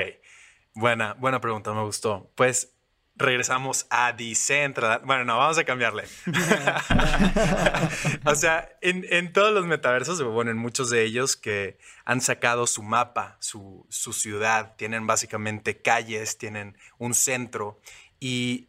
[0.72, 2.30] buena, buena pregunta, me gustó.
[2.36, 2.76] Pues
[3.16, 5.04] regresamos a Decentraland.
[5.04, 6.04] Bueno, no, vamos a cambiarle.
[8.24, 12.84] o sea, en, todos los metaversos, bueno, en muchos de ellos que han sacado su
[12.84, 17.80] mapa, su, su ciudad, tienen básicamente calles, tienen un centro
[18.20, 18.67] y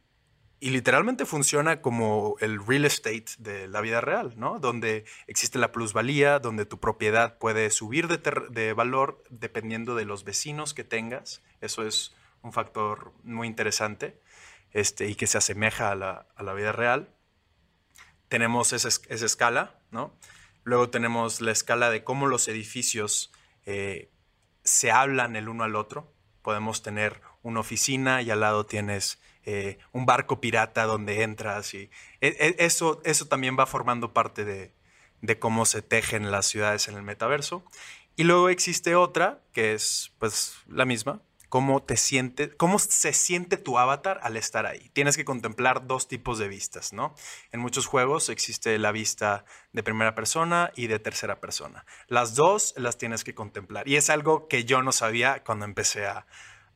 [0.62, 4.60] y literalmente funciona como el real estate de la vida real, ¿no?
[4.60, 10.74] Donde existe la plusvalía, donde tu propiedad puede subir de, valor dependiendo de los vecinos
[10.74, 11.42] que tengas.
[11.62, 14.20] Eso es un factor muy interesante
[14.72, 17.16] este, y que se asemeja a la, vida real.
[18.28, 18.90] Tenemos esa,
[19.26, 20.14] escala, ¿no?
[20.64, 23.32] Luego tenemos la escala de cómo los edificios
[23.66, 24.12] eh,
[24.64, 26.14] se hablan el uno al otro.
[26.42, 29.20] Podemos tener una oficina y al lado tienes
[29.52, 31.90] eh, un barco pirata donde entras y
[32.22, 36.96] e, e, eso, eso también va formando parte de, cómo se tejen las ciudades en
[36.96, 37.66] el metaverso.
[38.16, 43.58] Y luego existe otra que es pues la misma, cómo te siente, cómo se siente
[43.58, 44.92] tu avatar al estar ahí.
[44.94, 47.16] Tienes que contemplar dos tipos de vistas, ¿no?
[47.52, 51.88] En muchos juegos existe la vista de primera persona y de tercera persona.
[52.08, 56.06] Las dos las tienes que contemplar y es algo que yo no sabía cuando empecé
[56.06, 56.28] a,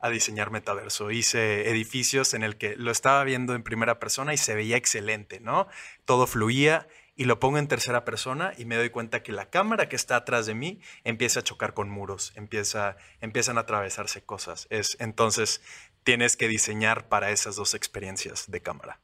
[0.04, 1.10] a diseñar metaverso.
[1.10, 5.40] Hice edificios en el que lo estaba viendo en primera persona y se veía excelente,
[5.40, 5.66] ¿no?
[6.04, 6.86] Todo fluía
[7.16, 10.16] y lo pongo en tercera persona y me doy cuenta que la cámara que está
[10.16, 14.66] atrás de mí empieza a chocar con muros, empieza, empiezan a atravesarse cosas.
[14.68, 15.62] Es, entonces
[16.02, 19.00] tienes que diseñar para esas dos experiencias de cámara.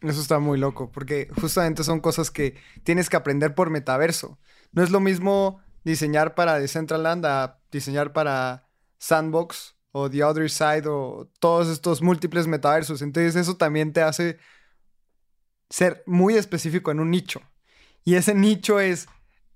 [0.00, 4.40] Eso está muy loco, porque justamente son cosas que tienes que aprender por metaverso.
[4.72, 10.86] No es lo mismo diseñar para Decentraland a diseñar para Sandbox o The Other Side
[10.86, 13.02] o todos estos múltiples metaversos.
[13.02, 14.38] Entonces eso también te hace
[15.70, 17.40] ser muy específico en un nicho.
[18.04, 19.06] Y ese nicho es,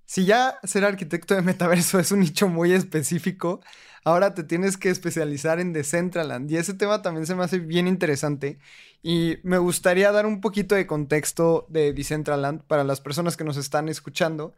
[0.05, 3.61] si ya ser arquitecto de metaverso es un nicho muy específico,
[4.05, 6.51] ahora te tienes que especializar en Decentraland.
[6.51, 8.59] Y ese tema también se me hace bien interesante.
[9.03, 13.57] Y me gustaría dar un poquito de contexto de Decentraland para las personas que nos
[13.57, 14.55] están escuchando.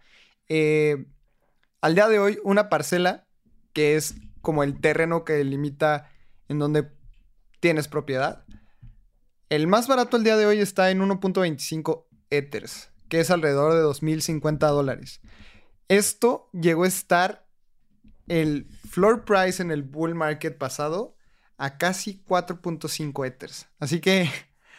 [0.48, 1.06] Eh,
[1.80, 3.26] al día de hoy, una parcela
[3.72, 6.08] que es como el terreno que limita
[6.48, 6.92] en donde
[7.58, 8.44] tienes propiedad.
[9.48, 13.80] El más barato el día de hoy está en 1.25 Ethers, que es alrededor de
[13.80, 15.20] 2.050 dólares.
[15.88, 17.48] Esto llegó a estar
[18.28, 21.16] el floor price en el bull market pasado
[21.56, 23.66] a casi 4.5 Ethers.
[23.78, 24.30] Así que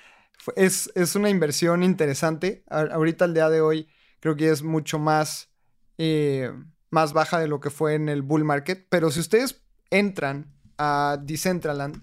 [0.55, 2.63] es, una inversión interesante.
[2.69, 5.49] ahorita el día de hoy creo que es mucho más...
[5.97, 6.51] Eh,
[6.95, 8.87] más baja de lo que fue en el bull market.
[8.89, 12.01] Pero si ustedes entran a Decentraland,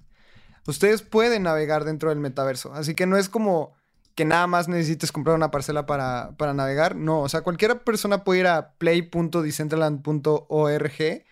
[0.66, 2.74] ustedes pueden navegar dentro del metaverso.
[2.74, 3.72] Así que no es como
[4.14, 6.94] que nada más necesites comprar una parcela para, navegar.
[6.94, 11.24] No, o sea, cualquier persona puede ir a play.decentraland.org.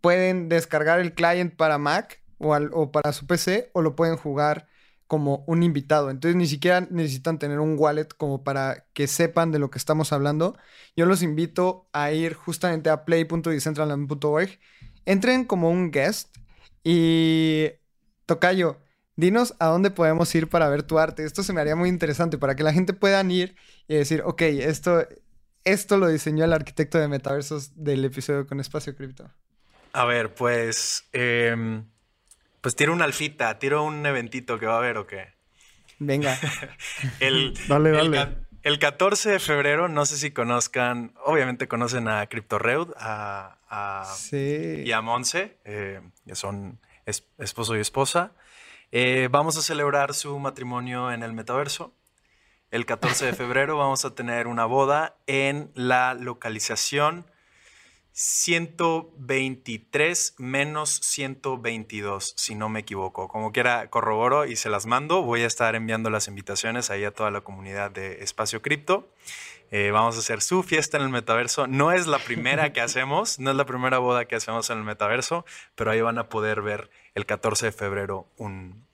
[0.00, 4.66] Pueden descargar el client para Mac o, o para su PC o lo pueden jugar
[5.06, 6.10] como un invitado.
[6.10, 10.12] Entonces ni siquiera necesitan tener un wallet como para que sepan de lo que estamos
[10.12, 10.56] hablando.
[10.96, 14.58] Yo los invito a ir justamente a play.decentraland.org.
[15.06, 16.36] Entren como un guest
[16.82, 17.70] y
[18.26, 18.80] Tocayo,
[19.16, 21.24] dinos a dónde podemos ir para ver tu arte.
[21.24, 23.56] Esto se me haría muy interesante para que la gente pueda ir
[23.88, 25.06] y decir, ok, esto,
[25.64, 29.30] esto lo diseñó el arquitecto de metaversos del episodio con Espacio Cripto.
[29.92, 31.04] A ver, pues...
[31.12, 31.84] Em,
[32.64, 35.34] pues tiro una alfita, tiro un eventito que va a haber o qué.
[35.98, 36.34] Venga.
[37.20, 38.38] el, dale, dale.
[38.62, 44.90] El, 14 de febrero, no sé si conozcan, obviamente conocen a CryptoReud a, a y
[44.92, 48.32] a Monse, eh, que son esposo y esposa.
[48.92, 51.92] Eh, vamos a celebrar su matrimonio en el metaverso.
[52.70, 57.26] El 14 de febrero vamos a tener una boda en la localización
[58.16, 63.26] 123 menos 122, si no me equivoco.
[63.26, 65.22] Como quiera, corroboro y se las mando.
[65.22, 69.08] Voy a estar enviando las invitaciones ahí a toda la comunidad de Espacio Cripto.
[69.72, 71.66] Eh, vamos a hacer su fiesta en el metaverso.
[71.66, 74.84] No es la primera que hacemos, no es la primera boda que hacemos en el
[74.84, 75.44] metaverso,
[75.74, 78.86] pero ahí van a poder ver el 14 de febrero un,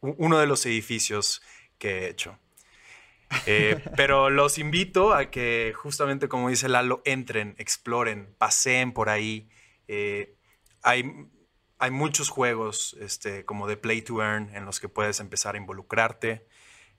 [0.00, 1.42] uno de los edificios
[1.78, 2.38] que he hecho.
[3.46, 9.48] Eh, pero los invito a que justamente como dice Lalo, entren, exploren, paseen por ahí.
[9.86, 10.34] Eh,
[10.82, 11.28] hay,
[11.78, 15.58] hay muchos juegos este, como de Play to Earn en los que puedes empezar a
[15.58, 16.46] involucrarte.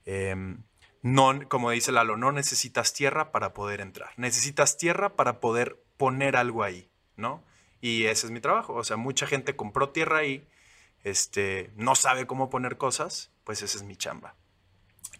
[0.05, 0.63] Em,
[1.01, 4.11] no, como dice Lalo, no necesitas tierra para poder entrar.
[4.17, 7.43] Necesitas tierra para poder poner algo ahí, ¿no?
[7.81, 8.73] Y ese es mi trabajo.
[8.73, 10.47] O sea, mucha gente compró tierra ahí,
[11.03, 14.35] este, no sabe cómo poner cosas, pues esa es mi chamba.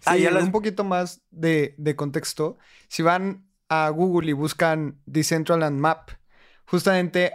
[0.06, 2.58] Ah, sí, un poquito más de, contexto.
[2.88, 6.12] Si van a Google y buscan Decentraland Map,
[6.66, 7.34] justamente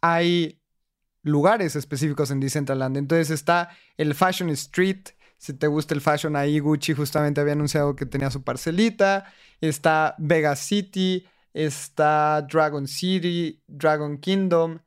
[0.00, 0.60] hay
[1.22, 2.96] lugares específicos en Decentraland.
[2.96, 5.08] Entonces está el Fashion Street.
[5.36, 9.32] Si te gusta el fashion, ahí Gucci justamente había anunciado que tenía su parcelita.
[9.60, 11.26] Está Vegas City.
[11.52, 14.80] Está Dragon City, Dragon Kingdom.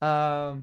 [0.00, 0.62] Uh,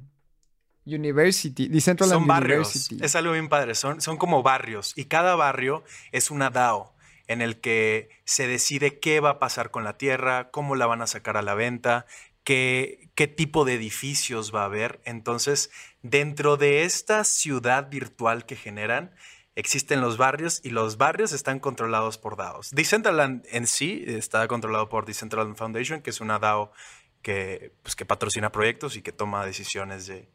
[0.85, 2.91] University, Decentraland son barrios.
[2.91, 3.75] Es algo bien padre.
[3.75, 4.93] Son, son como barrios.
[4.95, 6.93] Y cada barrio es una DAO
[7.27, 11.01] en el que se decide qué va a pasar con la tierra, cómo la van
[11.01, 12.05] a sacar a la venta,
[12.43, 15.01] qué, qué tipo de edificios va a haber.
[15.05, 15.71] Entonces,
[16.01, 19.15] dentro de esta ciudad virtual que generan,
[19.55, 22.71] existen los barrios y los barrios están controlados por DAOs.
[22.71, 26.73] Decentraland en sí está controlado por Decentraland Foundation, que es una DAO
[27.21, 30.27] que, pues, que patrocina proyectos y que toma decisiones de,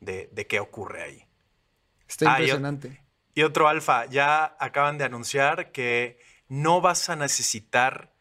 [0.00, 1.26] de, qué ocurre ahí.
[2.08, 3.02] Está ah, impresionante.
[3.34, 6.18] y, otro alfa, ya acaban de anunciar que
[6.48, 8.12] no vas a necesitar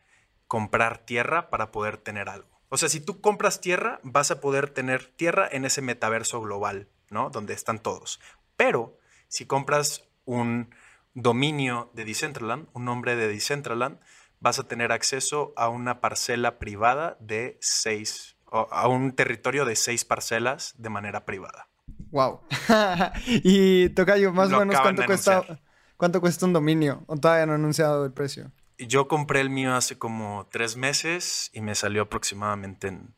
[0.47, 2.57] comprar tierra para poder tener algo.
[2.69, 6.89] O sea, si tú compras tierra, vas a poder tener tierra en ese metaverso global,
[7.09, 7.29] ¿no?
[7.29, 8.19] Donde están todos.
[8.57, 8.97] Pero
[9.29, 10.73] si compras un
[11.13, 13.99] dominio de Decentraland, un nombre de Decentraland,
[14.39, 20.05] vas a tener acceso a una parcela privada de seis a un territorio de seis
[20.05, 21.67] parcelas de manera privada.
[22.11, 22.41] Wow.
[23.27, 25.59] y Tocayo, más o menos cuánto cuesta,
[25.97, 28.51] cuánto cuesta un dominio, o todavía no han anunciado el precio.
[28.77, 33.13] Yo compré el mío hace como tres meses y me salió aproximadamente en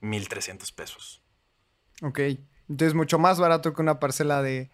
[0.00, 1.22] 1.300 pesos.
[2.02, 2.20] Ok.
[2.68, 4.70] Entonces mucho más barato que una parcela de...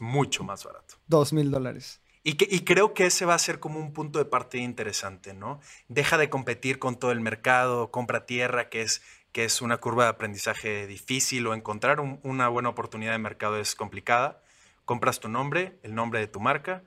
[0.00, 0.94] mucho más barato.
[1.06, 2.00] Dos mil dólares.
[2.26, 5.60] Y, y, creo que ese va a ser como un punto de partida interesante, ¿no?
[5.88, 9.02] Deja de competir con todo el mercado, compra tierra, que es
[9.34, 13.74] que es una curva de aprendizaje difícil o encontrar una buena oportunidad de mercado es
[13.74, 14.40] complicada.
[14.84, 16.84] Compras tu nombre, el nombre de tu marca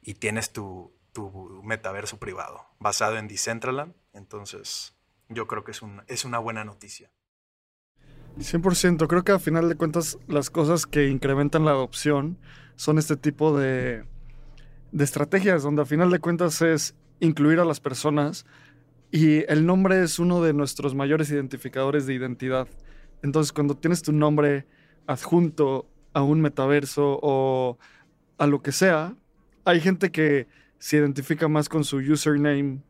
[0.00, 0.98] y tienes tu,
[1.62, 3.92] metaverso privado basado en Decentraland.
[4.14, 4.96] Entonces,
[5.28, 7.10] yo creo que es, es una buena noticia.
[8.38, 9.06] 100%.
[9.06, 12.38] Creo que al final de cuentas las cosas que incrementan la adopción
[12.76, 14.06] son este tipo de,
[14.90, 18.46] de estrategias donde al final de cuentas es incluir a las personas
[19.12, 22.68] y el nombre es uno de nuestros mayores identificadores de identidad.
[23.22, 24.66] Entonces, cuando tienes tu nombre
[25.06, 27.78] adjunto a un metaverso o
[28.38, 29.16] a lo que sea,
[29.64, 30.46] hay gente que
[30.78, 32.80] se identifica más con su username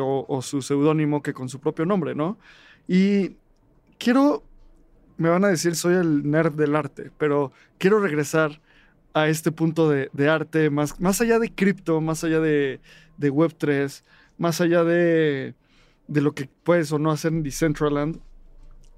[0.00, 2.38] o, su seudónimo que con su propio nombre, ¿no?
[2.86, 3.36] Y
[3.98, 4.42] quiero,
[5.16, 8.60] me van a decir, soy el nerd del arte, pero quiero regresar
[9.14, 12.80] a este punto de, arte, más, más allá de cripto, más allá de,
[13.18, 14.02] de Web3
[14.42, 15.54] más allá de,
[16.08, 18.20] lo que puedes o no hacer en Decentraland,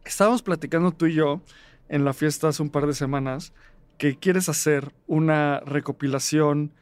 [0.07, 1.43] estábamos platicando tú y yo
[1.91, 3.53] en la fiesta hace un par de semanas
[3.99, 6.73] que quieres hacer una recopilación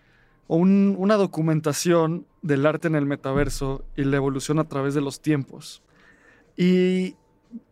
[0.47, 5.21] o una documentación del arte en el metaverso y la evolución a través de los
[5.21, 5.83] tiempos.
[6.57, 7.17] Y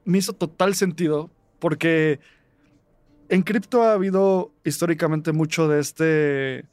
[0.05, 1.31] me hizo total sentido
[1.61, 2.19] porque
[3.29, 6.65] en cripto ha habido históricamente mucho de este,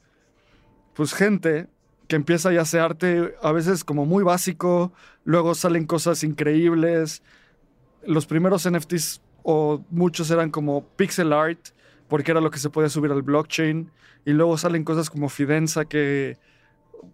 [0.94, 1.68] pues gente
[2.08, 4.92] que empieza ya a hacer arte a veces como muy básico,
[5.24, 7.22] luego salen cosas increíbles.
[8.02, 11.68] Los primeros NFTs o muchos eran como pixel art,
[12.08, 13.90] porque era lo que se podía subir al blockchain,
[14.24, 16.38] y luego salen cosas como Fidenza que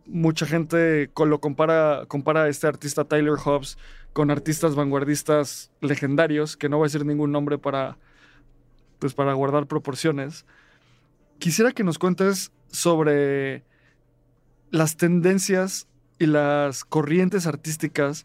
[0.07, 3.76] mucha gente lo compara, compara a este artista Tyler Hobbs
[4.12, 7.99] con artistas vanguardistas legendarios, que no voy a decir ningún nombre para,
[9.01, 10.47] pues para guardar proporciones.
[11.40, 13.64] Quisiera que nos cuentes sobre
[14.75, 15.87] las tendencias
[16.18, 18.25] y las corrientes artísticas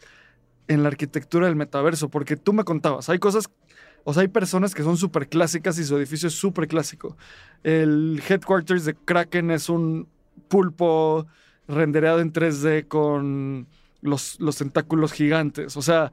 [0.67, 3.51] en la arquitectura del metaverso, porque tú me contabas, hay cosas,
[4.03, 7.15] o sea, hay personas que son súper clásicas y su edificio es súper clásico.
[7.61, 10.07] El headquarters de Kraken es un
[10.47, 11.27] pulpo
[11.67, 13.67] rendereado en 3D con
[14.01, 16.11] los, los tentáculos gigantes, o sea,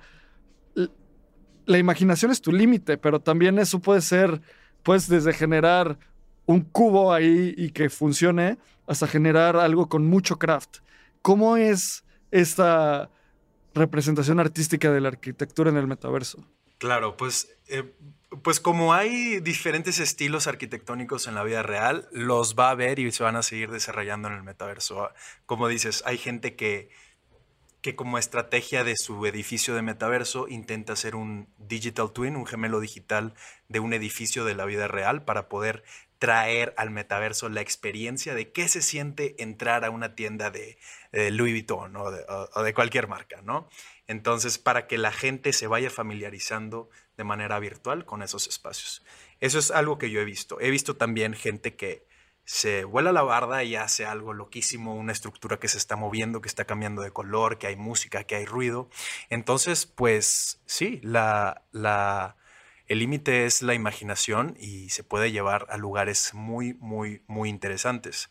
[1.65, 4.43] la imaginación es tu límite, pero también eso puede ser,
[4.83, 5.99] pues desde generar
[6.47, 10.79] un cubo ahí y que funcione hasta generar algo con mucho craft.
[11.23, 13.11] ¿Cómo es esta
[13.75, 16.47] representación artística de la arquitectura en el metaverso?
[16.79, 17.95] Claro, pues, eh,
[18.43, 23.11] pues como hay diferentes estilos arquitectónicos en la vida real, los va a ver y
[23.11, 25.11] se van a seguir desarrollando en el metaverso.
[25.47, 26.91] Como dices, hay gente que
[27.87, 32.81] que como estrategia de su edificio de metaverso intenta hacer un digital twin, un gemelo
[32.81, 33.33] digital
[33.69, 35.85] de un edificio de la vida real para poder
[36.19, 40.79] traer al metaverso la experiencia de qué se siente entrar a una tienda de,
[41.13, 43.69] Louis Vuitton o de, cualquier marca, ¿no?
[44.07, 49.03] Entonces, para que la gente se vaya familiarizando de manera virtual con esos espacios.
[49.41, 50.61] Eso es algo que yo he visto.
[50.61, 52.07] He visto también gente que
[52.45, 56.49] se vuela la barda y hace algo loquísimo, una estructura que se está moviendo, que
[56.49, 58.89] está cambiando de color, que hay música, que hay ruido.
[59.31, 62.37] Entonces, pues sí, la, la,
[62.89, 68.31] el límite es la imaginación y se puede llevar a lugares muy, muy, muy interesantes.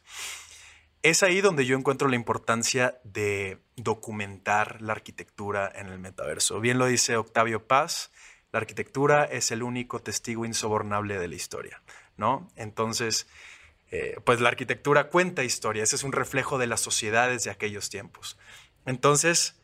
[1.03, 6.59] Es ahí donde yo encuentro la importancia de documentar la arquitectura en el metaverso.
[6.59, 8.11] Bien lo dice Octavio Paz,
[8.51, 11.81] la arquitectura es el único testigo insobornable de la historia,
[12.17, 12.47] ¿no?
[12.55, 13.27] Entonces,
[13.91, 18.37] eh, pues la arquitectura cuenta historias, es un reflejo de las sociedades de aquellos tiempos.
[18.85, 19.59] Entonces,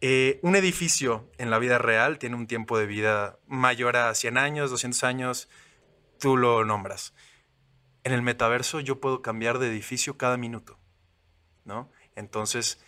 [0.00, 4.36] eh, un edificio en la vida real tiene un tiempo de vida mayor a 100
[4.36, 5.48] años, 200 años,
[6.18, 7.14] tú lo nombras.
[8.04, 10.78] En el metaverso yo puedo cambiar de edificio cada minuto,
[11.64, 11.90] ¿no?
[12.14, 12.80] Entonces,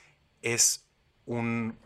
[0.42, 0.86] es,
[1.26, 1.78] un,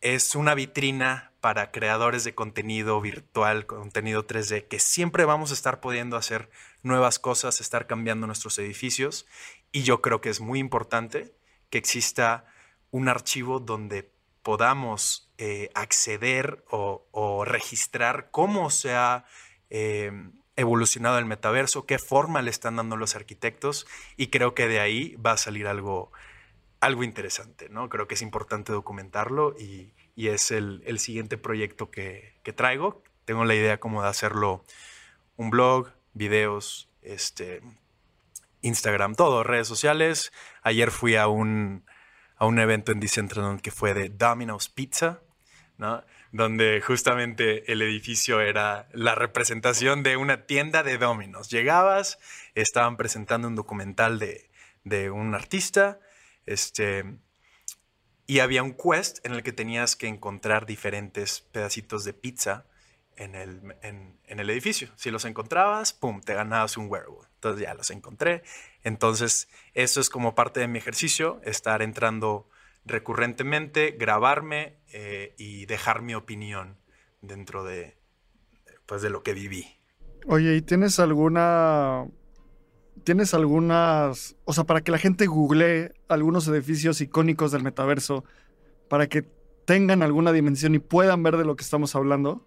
[0.00, 5.80] es una vitrina para creadores de contenido virtual, contenido 3D, que siempre vamos a estar
[5.80, 6.50] pudiendo hacer
[6.82, 9.26] nuevas cosas, estar cambiando nuestros edificios.
[9.70, 11.34] Y yo creo que es muy importante
[11.68, 12.44] que exista
[12.90, 14.12] un archivo donde
[14.42, 19.24] podamos eh, acceder o, registrar cómo se ha
[19.70, 23.86] em, evolucionado el metaverso, qué forma le están dando los arquitectos
[24.16, 26.12] y creo que de ahí va a salir algo,
[26.80, 27.88] algo interesante, ¿no?
[27.88, 33.02] Creo que es importante documentarlo y, es el, siguiente proyecto que, traigo.
[33.24, 34.64] Tengo la idea como de hacerlo
[35.36, 37.62] un blog, videos, este,
[38.60, 40.32] Instagram, todo, redes sociales.
[40.62, 41.84] Ayer fui a un,
[42.42, 45.20] a un evento en Decentraland que fue de Domino's Pizza,
[45.78, 46.02] ¿no?
[46.32, 51.50] donde justamente el edificio era la representación de una tienda de Domino's.
[51.50, 52.18] Llegabas,
[52.56, 54.50] estaban presentando un documental de,
[54.82, 56.00] de un artista,
[56.44, 57.04] este,
[58.26, 62.66] y había un quest en el que tenías que encontrar diferentes pedacitos de pizza
[63.16, 64.88] en el, en, el edificio.
[64.96, 67.28] Si los encontrabas, ¡pum!, te ganabas un wearable.
[67.34, 68.42] Entonces ya los encontré.
[68.82, 72.48] Entonces, eso es como parte de mi ejercicio, estar entrando
[72.84, 76.78] recurrentemente, grabarme eh, y dejar mi opinión
[77.20, 77.96] dentro de,
[78.86, 79.78] pues, de lo que viví.
[80.26, 82.06] Oye, ¿y tienes alguna
[83.04, 88.24] ¿Tienes algunas, o sea, para que la gente googlee algunos edificios icónicos del metaverso,
[88.88, 89.22] para que
[89.64, 92.46] tengan alguna dimensión y puedan ver de lo que estamos hablando?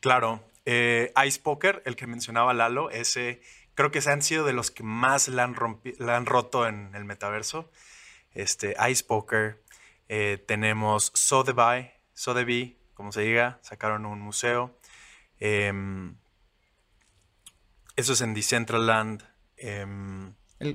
[0.00, 0.44] Claro.
[0.66, 3.40] Eh, Ice Poker, el que mencionaba Lalo, ese
[3.74, 5.56] creo que se han sido de los que más la han,
[6.06, 7.70] han roto en el metaverso.
[8.32, 9.62] Este, Ice Poker.
[10.08, 14.78] Eh, tenemos Sotheby, Sotheby, como se diga, sacaron un museo.
[15.38, 16.16] Em,
[17.96, 19.22] eso es en Decentraland.
[19.56, 20.34] Em,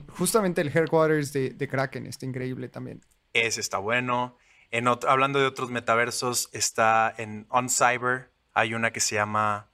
[0.09, 3.05] justamente el headquarters de, de, Kraken está increíble también.
[3.33, 4.37] Ese está bueno.
[4.71, 8.31] En hablando de otros metaversos, está en OnCyber.
[8.55, 9.69] Hay una que se llama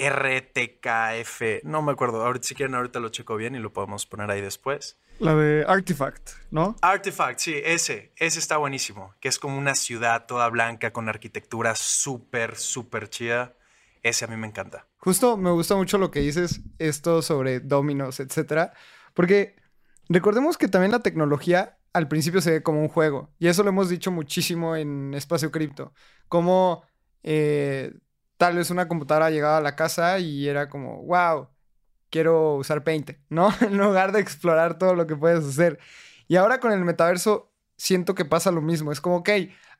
[0.00, 1.62] RTKF.
[1.62, 2.24] No me acuerdo.
[2.24, 4.98] Ahorita, si quieren, ahorita lo checo bien y lo podemos poner ahí después.
[5.20, 6.74] La de Artifact, ¿no?
[6.82, 8.12] Artifact, sí, ese.
[8.16, 9.14] Ese está buenísimo.
[9.20, 13.54] Que es como una ciudad toda blanca con arquitectura súper, súper chida.
[14.02, 14.86] Ese a mí me encanta.
[15.06, 18.72] Justo me gusta mucho lo que dices, esto sobre dominos, etcétera,
[19.14, 19.54] porque
[20.08, 23.68] recordemos que también la tecnología al principio se ve como un juego, y eso lo
[23.68, 25.92] hemos dicho muchísimo en Espacio Cripto,
[26.28, 26.84] como
[27.26, 27.92] eh,
[28.38, 31.48] tal vez una computadora llegaba a la casa y era como, wow,
[32.10, 33.50] quiero usar Paint, ¿no?
[33.60, 35.78] en lugar de explorar todo lo que puedes hacer.
[36.28, 39.30] Y ahora con el metaverso siento que pasa lo mismo, es como, ok,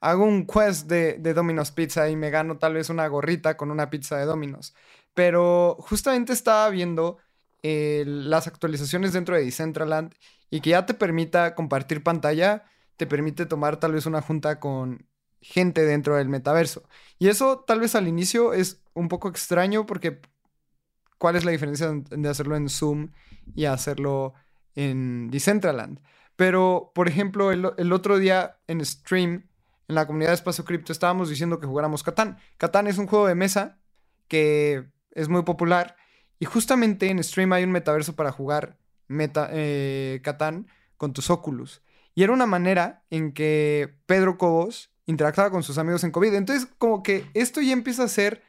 [0.00, 3.70] hago un quest de, de Domino's Pizza y me gano tal vez una gorrita con
[3.70, 4.74] una pizza de Domino's.
[5.14, 7.18] Pero justamente estaba viendo
[7.62, 10.14] eh, las actualizaciones dentro de Decentraland
[10.50, 12.64] y que ya te permita compartir pantalla,
[12.96, 15.06] te permite tomar tal vez una junta con
[15.46, 16.82] gente dentro del metaverso.
[17.18, 20.20] Y eso tal vez al inicio es un poco extraño porque
[21.18, 23.10] ¿cuál es la diferencia de hacerlo en Zoom
[23.54, 24.34] y hacerlo
[24.74, 26.00] en Decentraland?
[26.36, 29.48] Pero, por ejemplo, el, otro día en stream
[29.88, 32.38] en la comunidad de Espacio Cripto estábamos diciendo que jugáramos Catán.
[32.58, 33.78] Catán es un juego de mesa
[34.28, 35.96] que es muy popular
[36.38, 38.76] y justamente en Stream hay un metaverso para jugar
[39.08, 40.66] meta, eh, Catán
[40.96, 41.82] con tus Oculus.
[42.14, 46.34] Y era una manera en que Pedro Cobos interactuaba con sus amigos en COVID.
[46.34, 48.42] Entonces, como que esto ya empieza a hacer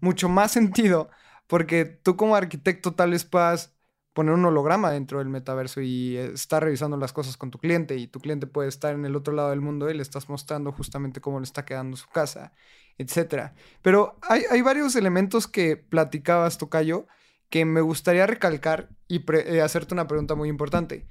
[0.00, 1.10] mucho más sentido
[1.46, 3.74] porque tú como arquitecto tal vez puedas
[4.14, 8.06] poner un holograma dentro del metaverso y estar revisando las cosas con tu cliente y
[8.06, 11.20] tu cliente puede estar en el otro lado del mundo y le estás mostrando justamente
[11.20, 12.52] cómo le está quedando su casa,
[12.96, 13.50] etc.
[13.82, 17.08] Pero hay, varios elementos que platicabas, Tocayo,
[17.50, 21.08] que me gustaría recalcar y eh, hacerte una pregunta muy importante.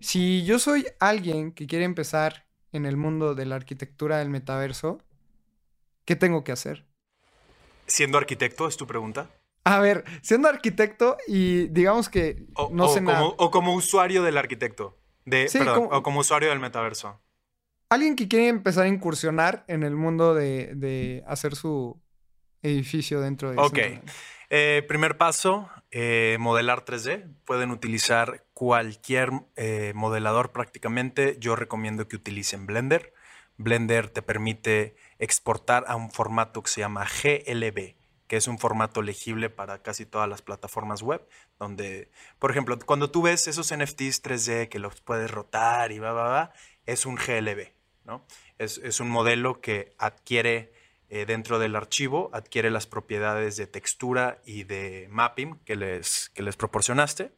[0.00, 4.98] Si yo soy alguien que quiere empezar en el mundo de la arquitectura del metaverso,
[6.04, 6.86] ¿qué tengo que hacer?
[7.86, 9.30] Siendo arquitecto, es tu pregunta.
[9.64, 13.24] A ver, siendo arquitecto y digamos que o, no sé como, nada.
[13.24, 14.96] O como usuario del arquitecto.
[15.24, 17.20] De, perdón, o como usuario del metaverso.
[17.90, 22.00] Alguien que quiere empezar a incursionar en el mundo de, hacer su
[22.62, 23.58] edificio dentro de...
[23.58, 23.78] Ok.
[24.50, 27.26] Eh, primer paso, eh, modelar 3D.
[27.44, 31.36] Pueden utilizar cualquier eh, modelador prácticamente.
[31.38, 33.14] Yo recomiendo que utilicen Blender.
[33.56, 37.94] Blender te permite exportar a un formato que se llama GLB
[38.26, 41.26] que es un formato legible para casi todas las plataformas web,
[41.58, 46.12] donde, por ejemplo, cuando tú ves esos NFTs 3D que los puedes rotar y va,
[46.12, 46.52] va, va,
[46.84, 47.68] es un GLB,
[48.04, 48.26] ¿no?
[48.58, 50.74] Es, un modelo que adquiere
[51.08, 56.42] eh, dentro del archivo, adquiere las propiedades de textura y de mapping que les, que
[56.42, 57.32] les proporcionaste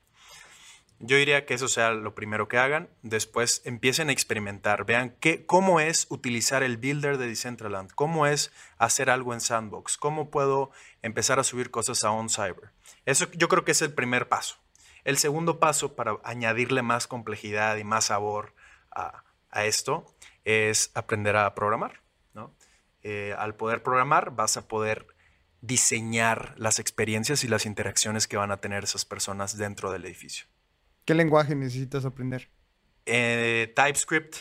[1.02, 2.90] yo diría que eso sea lo primero que hagan.
[3.02, 4.84] Después empiecen a experimentar.
[4.84, 7.90] Vean qué, cómo es utilizar el builder de Decentraland.
[7.94, 9.96] Cómo es hacer algo en Sandbox.
[9.96, 10.70] Cómo puedo
[11.00, 12.72] empezar a subir cosas a OnCyber.
[13.06, 14.56] Eso yo creo que es el primer paso.
[15.04, 18.54] El segundo paso para añadirle más complejidad y más sabor
[18.90, 19.24] a,
[19.64, 20.04] esto
[20.44, 22.02] es aprender a programar.
[23.02, 25.06] Eh, al poder programar vas a poder
[25.62, 30.44] diseñar las experiencias y las interacciones que van a tener esas personas dentro del edificio.
[31.04, 32.50] ¿Qué lenguaje necesitas aprender?
[33.06, 34.36] Eh, TypeScript,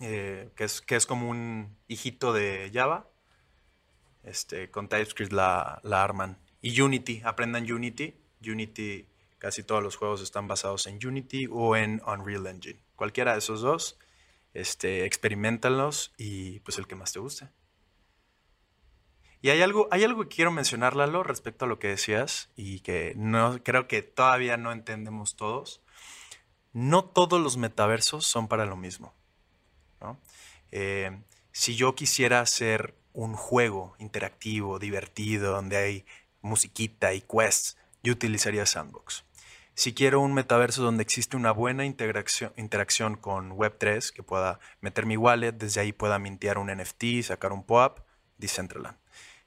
[0.00, 3.08] eh, que, es, que es como un hijito de Java.
[4.22, 6.38] Este, con TypeScript la, arman.
[6.60, 8.14] Y Unity, aprendan Unity.
[8.44, 9.06] Unity,
[9.38, 12.80] casi todos los juegos están basados en Unity o en Unreal Engine.
[12.96, 13.98] Cualquiera de esos dos,
[14.54, 15.08] este,
[16.16, 17.48] y pues el que más te guste.
[19.42, 22.80] Y hay algo, hay algo que quiero mencionar, Lalo, respecto a lo que decías y
[22.80, 25.80] que no, creo que todavía no entendemos todos.
[26.72, 29.14] No todos los metaversos son para lo mismo.
[30.70, 31.22] Eh,
[31.52, 36.06] si yo quisiera hacer un juego interactivo, divertido, donde hay
[36.42, 39.24] musiquita y quests, yo utilizaría Sandbox.
[39.74, 45.06] Si quiero un metaverso donde existe una buena interacción, interacción con Web3, que pueda meter
[45.06, 48.00] mi wallet, desde ahí pueda mintear un NFT, sacar un POAP,
[48.36, 48.99] Decentraland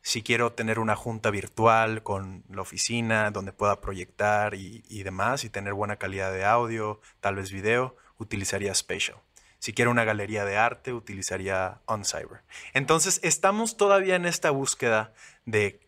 [0.04, 5.50] si quiero tener una junta virtual con la oficina donde pueda proyectar y, demás y
[5.50, 9.18] tener buena calidad de audio, tal vez video, utilizaría Spatial.
[9.60, 12.44] Si quiero una galería de arte, utilizaría OnCyber.
[12.74, 15.14] Entonces, estamos todavía en esta búsqueda
[15.46, 15.80] de...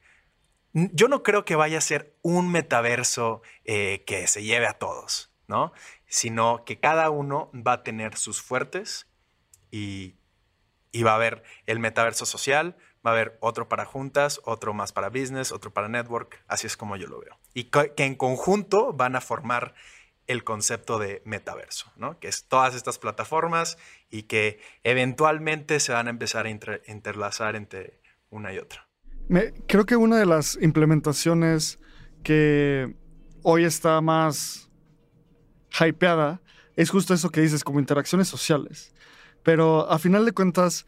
[0.72, 5.30] Yo no creo que vaya a ser un metaverso eh, que se lleve a todos,
[5.48, 5.74] ¿no?
[6.08, 9.08] Sino que cada uno va a tener sus fuertes
[9.72, 10.16] y,
[10.94, 14.92] y va a haber el metaverso social, va a haber otro para juntas, otro más
[14.92, 17.38] para business, otro para network, así es como yo lo veo.
[17.54, 19.76] Y que en conjunto van a formar
[20.28, 22.20] el concepto de metaverso, ¿no?
[22.20, 23.78] que es todas estas plataformas
[24.10, 28.88] y que eventualmente se van a empezar a interlazar entre una y otra.
[29.68, 31.80] Creo que una de las implementaciones
[32.24, 32.96] que
[33.44, 34.70] hoy está más
[35.80, 36.42] hypeada
[36.76, 38.94] es justo eso que dices, como interacciones sociales.
[39.44, 40.86] Pero a final de cuentas,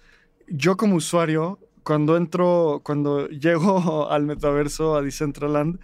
[0.48, 5.80] yo como usuario cuando entro, cuando llego al metaverso, a Decentraland,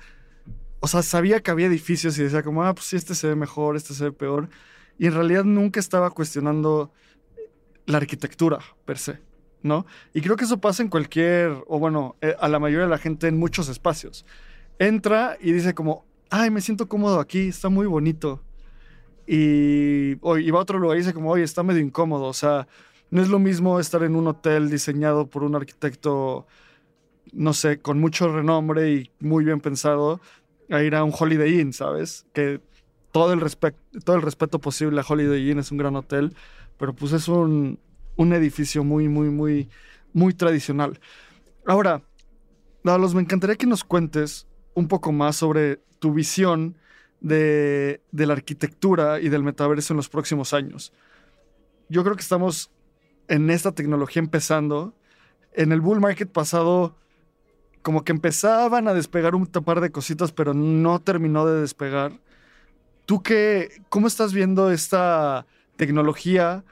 [0.82, 3.36] o sea, sabía que había edificios y decía como, ah, pues sí, este se ve
[3.38, 4.49] mejor, este se ve peor.
[4.99, 6.91] Y en realidad nunca estaba cuestionando
[7.86, 9.20] la arquitectura per se,
[9.62, 9.86] ¿no?
[10.14, 12.97] Y creo que eso pasa en cualquier, o bueno, eh, a la mayoría de la
[12.97, 14.26] gente en muchos espacios.
[14.80, 18.43] Entra y dice como, ay, me siento cómodo aquí, está muy bonito.
[19.26, 22.68] Y, y va a otro lugar y dice como, oye, está medio incómodo, o sea,
[23.14, 26.47] no es lo mismo estar en un hotel diseñado por un arquitecto,
[27.32, 30.20] no sé, con mucho renombre y muy bien pensado,
[30.72, 32.26] a ir a un Holiday Inn, ¿sabes?
[32.34, 32.59] Que
[33.11, 33.39] todo el,
[34.03, 36.34] todo el respeto posible a Holiday Inn es un gran hotel,
[36.80, 37.78] pero pues es un,
[38.18, 39.70] edificio muy, muy, muy,
[40.11, 40.99] muy tradicional.
[41.68, 42.01] Ahora,
[42.84, 46.80] Dalos, me encantaría que nos cuentes un poco más sobre tu visión
[47.22, 50.91] de, de, la arquitectura y del metaverso en los próximos años.
[51.89, 52.72] Yo creo que estamos
[53.28, 54.93] en esta tecnología empezando.
[55.53, 56.95] En el bull market pasado,
[57.82, 62.13] como que empezaban a despegar un par de cositas, pero no terminó de despegar.
[63.05, 65.45] ¿Tú qué, cómo estás viendo esta
[65.76, 66.63] tecnología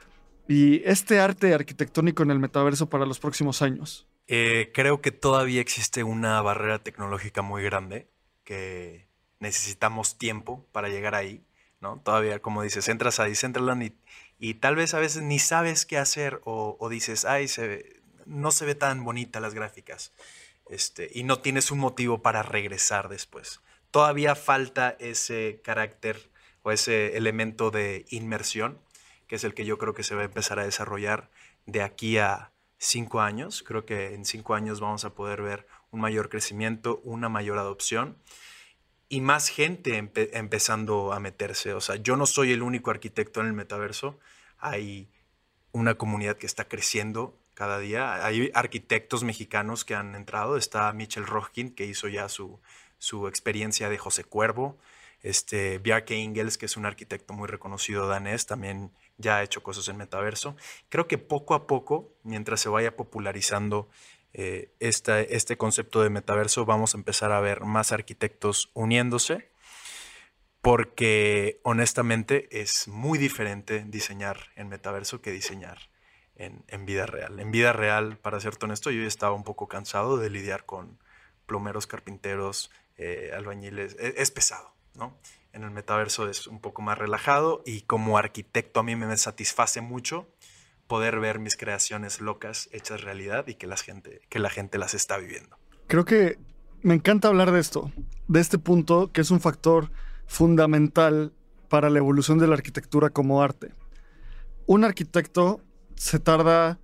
[0.48, 4.06] y este arte arquitectónico en el metaverso para los próximos años?
[4.26, 8.08] Eh, creo que todavía existe una barrera tecnológica muy grande
[8.44, 9.08] que
[9.40, 11.44] necesitamos tiempo para llegar ahí,
[11.80, 12.00] ¿no?
[12.02, 13.94] Todavía, como dices, entras a Decentraland y,
[14.42, 18.50] y tal vez a veces ni sabes qué hacer o, o dices, ay, se, no
[18.50, 20.12] se ve tan bonita las gráficas
[20.68, 23.60] este, y no tienes un motivo para regresar después.
[23.92, 26.28] Todavía falta ese carácter
[26.62, 28.80] o ese elemento de inmersión,
[29.28, 31.30] que es el que yo creo que se va a empezar a desarrollar
[31.66, 33.62] de aquí a cinco años.
[33.62, 38.18] Creo que en cinco años vamos a poder ver un mayor crecimiento, una mayor adopción
[39.12, 39.98] y más gente
[40.32, 41.74] empezando a meterse.
[41.74, 44.18] O sea, yo no soy el único arquitecto en el metaverso.
[44.58, 45.06] Hay
[45.72, 48.24] una comunidad que está creciendo cada día.
[48.24, 50.56] Hay arquitectos mexicanos que han entrado.
[50.56, 52.58] Está Michel Rojkin, que hizo ya su,
[52.96, 54.78] su experiencia de José Cuervo.
[55.22, 59.88] Este, Bjarke Ingels, que es un arquitecto muy reconocido danés, también ya ha hecho cosas
[59.88, 60.56] en metaverso.
[60.88, 63.90] Creo que poco a poco, mientras se vaya popularizando
[64.34, 69.50] eh, este concepto de metaverso, vamos a empezar a ver más arquitectos uniéndose,
[70.60, 75.90] porque honestamente es muy diferente diseñar en metaverso que diseñar
[76.36, 77.40] en, vida real.
[77.40, 80.98] En vida real, para ser honesto, yo estaba un poco cansado de lidiar con
[81.46, 83.96] plomeros, carpinteros, eh, albañiles.
[83.98, 85.16] Es, es pesado, ¿no?
[85.52, 89.82] En el metaverso es un poco más relajado y como arquitecto a mí me satisface
[89.82, 90.26] mucho
[90.92, 94.92] poder ver mis creaciones locas hechas realidad y que la gente, que la gente las
[94.92, 95.56] está viviendo.
[95.86, 96.38] Creo que
[96.82, 97.90] me encanta hablar de esto,
[98.28, 99.90] de este punto que es un factor
[100.26, 101.32] fundamental
[101.70, 103.72] para la evolución de la arquitectura como arte.
[104.66, 105.62] Un arquitecto
[105.94, 106.78] se tarda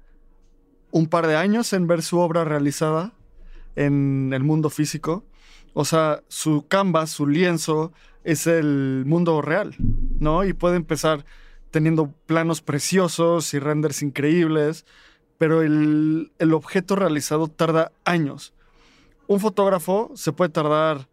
[0.91, 3.13] un par de años en ver su obra realizada
[3.77, 5.27] en el mundo físico.
[5.75, 7.93] O sea, su canvas, su lienzo,
[8.25, 9.75] es el mundo real,
[10.19, 10.45] ¿no?
[10.45, 11.27] Y puede empezar
[11.71, 14.87] teniendo planos preciosos y renders increíbles,
[15.39, 18.55] pero el, el objeto realizado tarda años.
[19.27, 21.09] Un fotógrafo se puede tardar,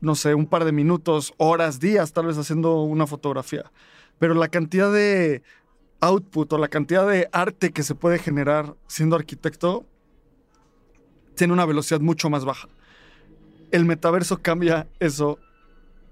[0.00, 3.70] no sé, un par de minutos, horas, días, tal vez haciendo una fotografía.
[4.18, 5.42] Pero la cantidad de
[6.00, 9.84] output o la cantidad de arte que se puede generar siendo arquitecto
[11.34, 12.68] tiene una velocidad mucho más baja.
[13.70, 15.38] El metaverso cambia eso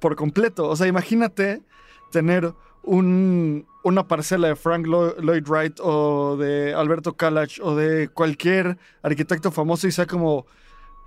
[0.00, 0.68] por completo.
[0.68, 1.62] O sea, imagínate
[2.10, 2.52] tener
[2.84, 9.50] un, una parcela de Frank Lloyd Wright o de Alberto Kalach o de cualquier arquitecto
[9.50, 10.46] famoso y sea como,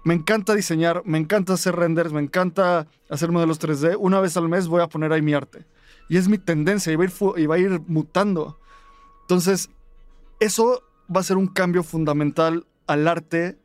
[0.03, 4.49] me encanta diseñar, me encanta hacer renders, me encanta hacer modelos 3D, una vez al
[4.49, 5.65] mes voy a poner ahí mi arte.
[6.09, 6.95] Y es mi tendencia y
[7.45, 8.57] va a ir, mutando.
[9.21, 9.69] Entonces,
[10.39, 13.57] eso va a ser un cambio fundamental al arte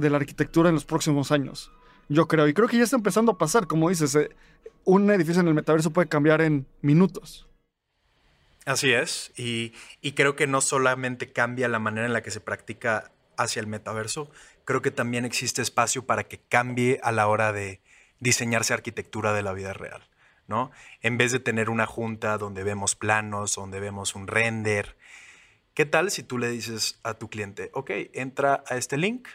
[0.00, 1.72] de la arquitectura en los próximos años.
[2.08, 2.46] Yo creo.
[2.46, 3.66] Y creo que ya está empezando a pasar.
[3.66, 4.28] Como dices, eh,
[4.84, 7.48] un edificio en el metaverso puede cambiar en minutos.
[8.64, 9.32] Así es.
[9.36, 9.72] Y,
[10.14, 14.30] creo que no solamente cambia la manera en la que se practica hacia el metaverso,
[14.64, 17.80] creo que también existe espacio para que cambie a la hora de
[18.20, 20.02] diseñarse arquitectura de la vida real.
[20.46, 20.70] ¿no?
[21.00, 24.96] En vez de tener una junta donde vemos planos, donde vemos un render,
[25.74, 29.28] ¿qué tal si tú le dices a tu cliente, ok, entra a este link,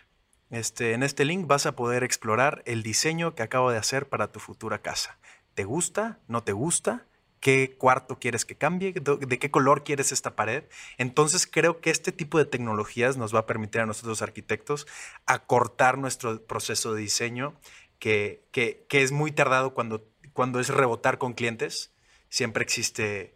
[0.49, 4.31] este, en este link vas a poder explorar el diseño que acabo de hacer para
[4.31, 5.17] tu futura casa.
[5.57, 6.19] ¿Te gusta?
[6.27, 7.07] ¿No te gusta?
[7.39, 8.93] ¿Qué cuarto quieres que cambie?
[8.93, 10.65] ¿De qué color quieres esta pared?
[10.99, 14.85] Entonces creo que este tipo de tecnologías nos va a permitir a nosotros arquitectos
[15.25, 17.55] acortar nuestro proceso de diseño,
[17.97, 20.05] que, que, que es muy tardado cuando
[20.37, 21.91] cuando es rebotar con clientes,
[22.29, 23.33] siempre existe,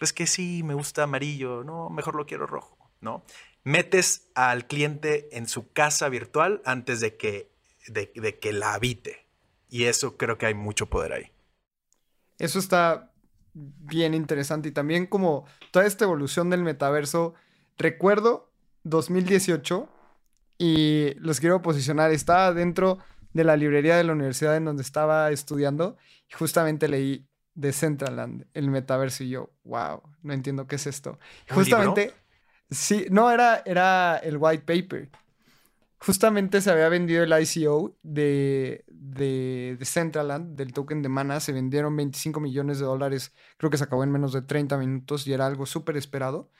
[0.00, 3.24] pues que sí, me gusta amarillo, no, mejor lo quiero rojo, ¿no?
[3.62, 7.52] Metes al cliente en su casa virtual antes de que,
[7.86, 9.26] de, que la habite.
[9.70, 11.33] Y eso creo que hay mucho poder ahí.
[12.38, 13.10] Eso está
[13.54, 17.34] bien interesante y también como toda esta evolución del metaverso.
[17.78, 18.50] Recuerdo
[18.84, 19.88] 2018
[20.58, 22.10] y los quiero posicionar.
[22.10, 22.98] Estaba dentro
[23.32, 25.96] de la librería de la universidad en donde estaba estudiando
[26.28, 31.18] y justamente leí Decentraland, el metaverso y yo, wow, no entiendo qué es esto.
[31.48, 32.12] justamente,
[32.68, 35.10] sí, no, era, era el white paper.
[35.98, 41.96] Justamente se había vendido el ICO de, de, Decentraland, del token de Mana, se vendieron
[41.96, 45.46] 25 millones de dólares, creo que se acabó en menos de 30 minutos y era
[45.46, 46.50] algo súper esperado.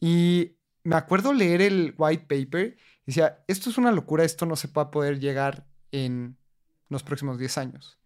[0.00, 2.76] Y me acuerdo leer el white paper
[3.06, 6.36] y decía, esto es una locura, esto no se va a poder llegar en
[6.88, 7.98] los próximos 10 años.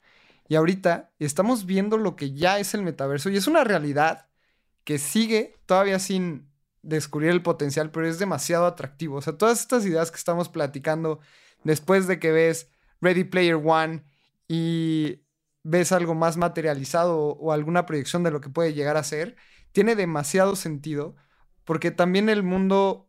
[0.48, 4.26] Y ahorita estamos viendo lo que ya es el metaverso y es una realidad
[4.84, 6.50] que sigue todavía sin,
[6.84, 9.16] descubrir el potencial, pero es demasiado atractivo.
[9.16, 11.20] O sea, todas estas ideas que estamos platicando
[11.64, 12.70] después de que ves
[13.00, 14.04] Ready Player One
[14.48, 15.22] y
[15.62, 19.36] ves algo más materializado o, alguna proyección de lo que puede llegar a ser,
[19.72, 21.16] tiene demasiado sentido
[21.64, 23.08] porque también el mundo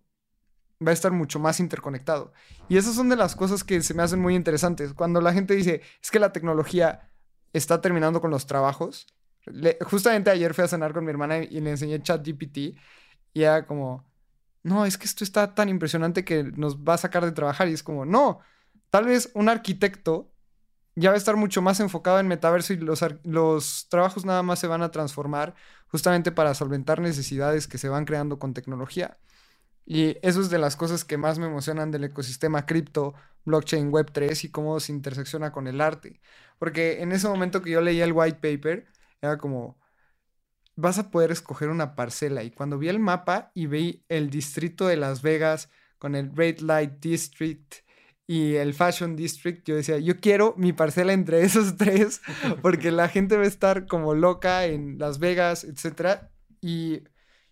[0.85, 2.33] va a estar mucho más interconectado.
[2.69, 4.93] Y esas son de las cosas que se me hacen muy interesantes.
[4.93, 7.11] Cuando la gente dice, es que la tecnología
[7.53, 9.07] está terminando con los trabajos.
[9.81, 12.77] justamente ayer fui a cenar con mi hermana y le enseñé ChatGPT
[13.35, 14.05] y era como,
[14.63, 17.67] no, es que esto está tan impresionante que nos va a sacar de trabajar.
[17.67, 18.39] Y es como, no,
[18.89, 20.31] tal vez un arquitecto
[20.95, 24.59] ya va a estar mucho más enfocado en metaverso y los, los trabajos nada más
[24.59, 25.53] se van a transformar
[25.87, 29.19] justamente para solventar necesidades que se van creando con tecnología.
[29.85, 34.11] Y eso es de las cosas que más me emocionan del ecosistema cripto, blockchain, web
[34.13, 36.21] 3 y cómo se intersecciona con el arte.
[36.57, 38.87] Porque en ese momento que yo leía el white paper,
[39.21, 39.77] era como,
[40.75, 42.43] vas a poder escoger una parcela.
[42.43, 46.59] Y cuando vi el mapa y vi el distrito de Las Vegas con el Red
[46.59, 47.75] Light District
[48.27, 52.21] y el Fashion District, yo decía, yo quiero mi parcela entre esos tres,
[52.61, 56.21] porque la gente va a estar como loca en Las Vegas, etc.
[56.61, 57.03] Y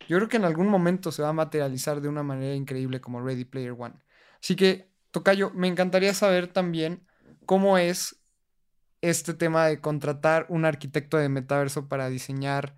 [0.08, 3.22] yo creo que en algún momento se va a materializar de una manera increíble como
[3.22, 3.96] Ready Player One.
[4.42, 7.06] Así que, Tocayo, me encantaría saber también
[7.46, 8.18] cómo es
[9.02, 12.76] este tema de contratar un arquitecto de metaverso para diseñar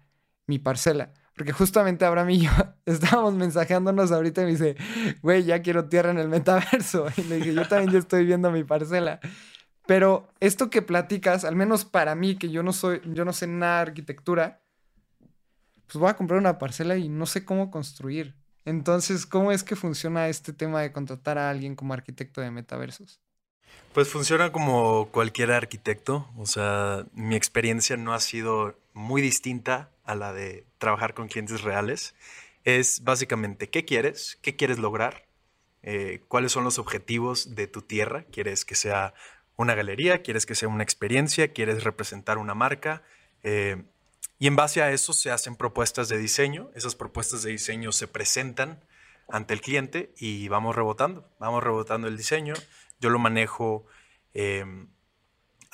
[0.48, 1.14] mi parcela.
[1.36, 2.52] Porque justamente Abraham y yo
[2.86, 4.76] estábamos mensajeándonos ahorita y me dice,
[5.22, 7.08] güey, ya quiero tierra en el metaverso.
[7.18, 9.20] Y le dije, yo también ya estoy viendo mi parcela.
[9.86, 13.48] Pero esto que platicas, al menos para mí, que yo no soy, yo no sé
[13.48, 14.62] nada de arquitectura,
[15.86, 18.36] pues voy a comprar una parcela y no sé cómo construir.
[18.64, 23.20] Entonces, ¿cómo es que funciona este tema de contratar a alguien como arquitecto de metaversos?
[23.94, 30.16] Pues funciona como cualquier arquitecto, o sea, mi experiencia no ha sido muy distinta a
[30.16, 32.16] la de trabajar con clientes reales.
[32.64, 35.26] Es básicamente qué quieres, qué quieres lograr,
[35.84, 38.24] eh, cuáles son los objetivos de tu tierra.
[38.32, 39.14] ¿Quieres que sea
[39.56, 40.22] una galería?
[40.22, 41.54] ¿Quieres que sea una experiencia?
[41.54, 43.04] ¿Quieres representar una marca?
[43.44, 43.84] Eh,
[44.40, 46.70] y en base a eso se hacen propuestas de diseño.
[46.76, 48.84] Esas propuestas de diseño se presentan
[49.28, 52.54] ante el cliente y vamos rebotando, vamos rebotando el diseño.
[53.00, 53.86] Yo lo manejo,
[54.34, 54.88] em,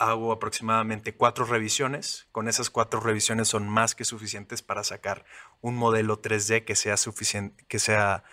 [0.02, 2.28] hago aproximadamente cuatro revisiones.
[2.32, 5.26] Con esas cuatro revisiones son más que suficientes para sacar
[5.62, 8.24] un modelo 3D que sea suficiente, que sea,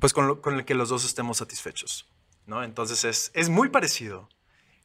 [0.00, 2.08] pues con, el que los dos estemos satisfechos.
[2.46, 2.62] ¿no?
[2.62, 4.28] Entonces es, es muy parecido.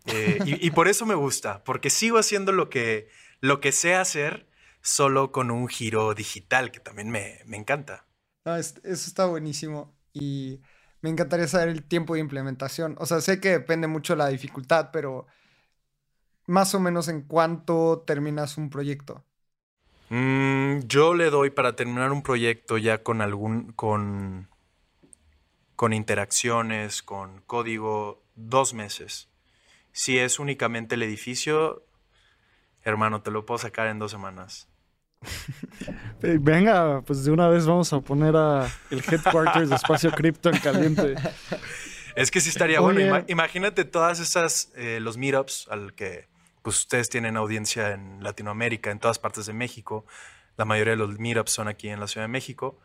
[0.07, 3.07] Eh, y, y, por eso me gusta, porque sigo haciendo lo que,
[3.39, 4.49] lo que sé hacer
[4.83, 8.05] solo con un giro digital, que también me, encanta.
[8.45, 10.61] eso está buenísimo y
[11.01, 12.95] me encantaría saber el tiempo de implementación.
[12.99, 15.25] O sea, sé que depende mucho de la dificultad, pero
[16.45, 19.23] más o menos en cuánto terminas un proyecto.
[20.09, 24.47] Mm, yo le doy para terminar un proyecto ya con algún, con,
[25.75, 29.29] con interacciones, con código, dos meses.
[29.91, 31.83] Si es únicamente el edificio,
[32.83, 34.67] hermano, te lo puedo sacar en dos semanas.
[36.21, 40.59] Venga, pues de una vez vamos a poner a el headquarters de Espacio Cripto en
[40.59, 41.15] caliente.
[42.15, 43.23] Es que sí estaría bueno.
[43.27, 46.27] imagínate todas esas, eh, los meetups al que
[46.63, 50.05] pues ustedes tienen audiencia en Latinoamérica, en todas partes de México.
[50.57, 52.79] La mayoría de los meetups son aquí en la Ciudad de México.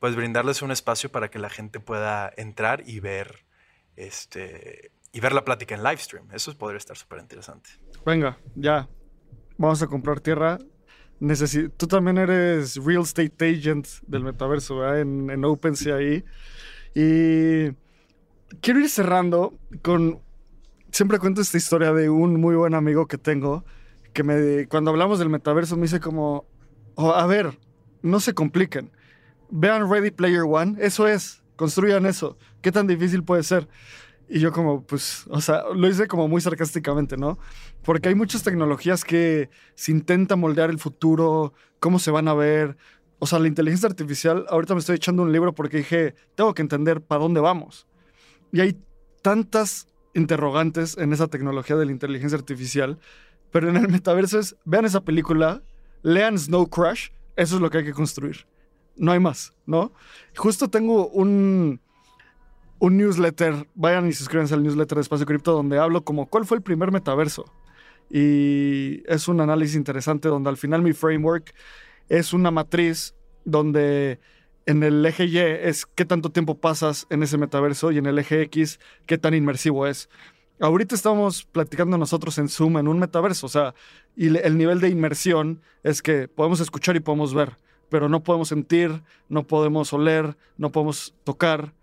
[0.00, 3.44] Pues brindarles un espacio para que la gente pueda entrar y ver
[3.96, 6.28] este y ver la plática en live stream.
[6.32, 7.70] Eso podría estar súper interesante.
[8.04, 8.88] Venga, ya.
[9.58, 10.58] Vamos a comprar tierra
[11.76, 15.00] tú también eres real estate agent del metaverso, ¿verdad?
[15.00, 16.00] En, en OpenSea.
[16.94, 17.72] Y
[18.60, 20.20] quiero ir cerrando con.
[20.92, 23.64] Siempre cuento esta historia de un muy buen amigo que tengo,
[24.12, 26.46] que me, cuando hablamos del metaverso me dice como,
[26.96, 27.58] oh, a ver,
[28.02, 28.90] no se compliquen.
[29.50, 32.36] Vean Ready Player One, eso es, construyan eso.
[32.60, 33.68] ¿Qué tan difícil puede ser?
[34.28, 37.38] Y yo como, pues, o sea, lo hice como muy sarcásticamente, ¿no?
[37.82, 42.76] Porque hay muchas tecnologías que se intenta moldear el futuro, cómo se van a ver.
[43.18, 46.62] O sea, la inteligencia artificial, ahorita me estoy echando un libro porque dije, tengo que
[46.62, 47.88] entender para dónde vamos.
[48.52, 48.80] Y hay
[49.20, 52.98] tantas interrogantes en esa tecnología de la inteligencia artificial,
[53.50, 55.62] pero en el metaverso es, vean esa película,
[56.02, 58.46] lean Snow Crash, eso es lo que hay que construir.
[58.96, 59.92] No hay más, ¿no?
[60.36, 61.80] Justo tengo un
[62.80, 66.56] un newsletter, vayan y suscríbanse al newsletter de Espacio Cripto donde hablo como cuál fue
[66.56, 67.44] el primer metaverso.
[68.10, 71.54] Y es un análisis interesante donde al final mi framework
[72.08, 74.18] es una matriz donde
[74.70, 78.18] en el eje Y es qué tanto tiempo pasas en ese metaverso y en el
[78.18, 80.08] eje X qué tan inmersivo es.
[80.60, 83.74] Ahorita estamos platicando nosotros en Zoom en un metaverso, o sea,
[84.14, 87.56] y el nivel de inmersión es que podemos escuchar y podemos ver
[87.90, 91.74] pero no podemos sentir, no podemos oler, no podemos tocar.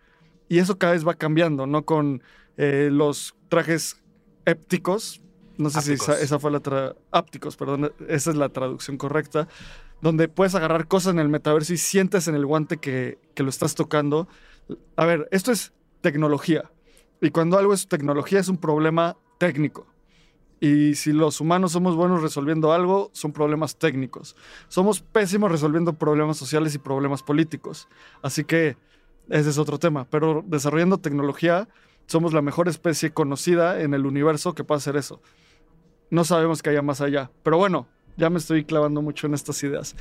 [0.50, 1.84] Y eso cada vez va cambiando, ¿no?
[1.86, 2.24] Con
[2.56, 4.02] eh, los trajes
[4.46, 5.22] épticos,
[5.58, 6.62] no sé si esa, esa, fue la...
[6.62, 9.48] Tra ápticos, perdón, esa es la traducción correcta,
[10.02, 13.50] donde puedes agarrar cosas en el metaverso y sientes en el guante que, que lo
[13.50, 14.28] estás tocando.
[14.96, 16.72] A ver, esto es tecnología.
[17.22, 19.88] Y cuando algo es tecnología es un problema técnico.
[20.60, 24.36] Y si los humanos somos buenos resolviendo algo, son problemas técnicos.
[24.68, 27.88] Somos pésimos resolviendo problemas sociales y problemas políticos.
[28.24, 28.78] Así que
[29.30, 30.08] ese es otro tema.
[30.10, 31.68] Pero desarrollando tecnología,
[32.08, 35.22] somos la mejor especie conocida en el universo que puede hacer eso.
[36.10, 37.30] No sabemos que haya más allá.
[37.44, 37.88] Pero bueno,
[38.18, 39.96] ya me estoy clavando mucho en estas ideas.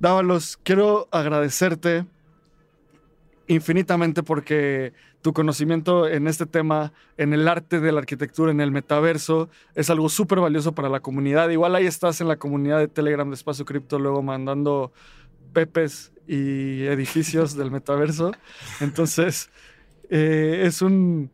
[0.00, 2.04] Dávalos, quiero agradecerte
[3.46, 4.92] infinitamente porque
[5.22, 9.88] tu conocimiento en este tema, en el arte de la arquitectura, en el metaverso, es
[9.90, 11.48] algo súper valioso para la comunidad.
[11.50, 14.92] Igual ahí estás en la comunidad de Telegram de Espacio Cripto, luego mandando
[15.52, 18.32] pepes y edificios del metaverso.
[18.80, 19.50] Entonces,
[20.10, 21.30] eh, es un,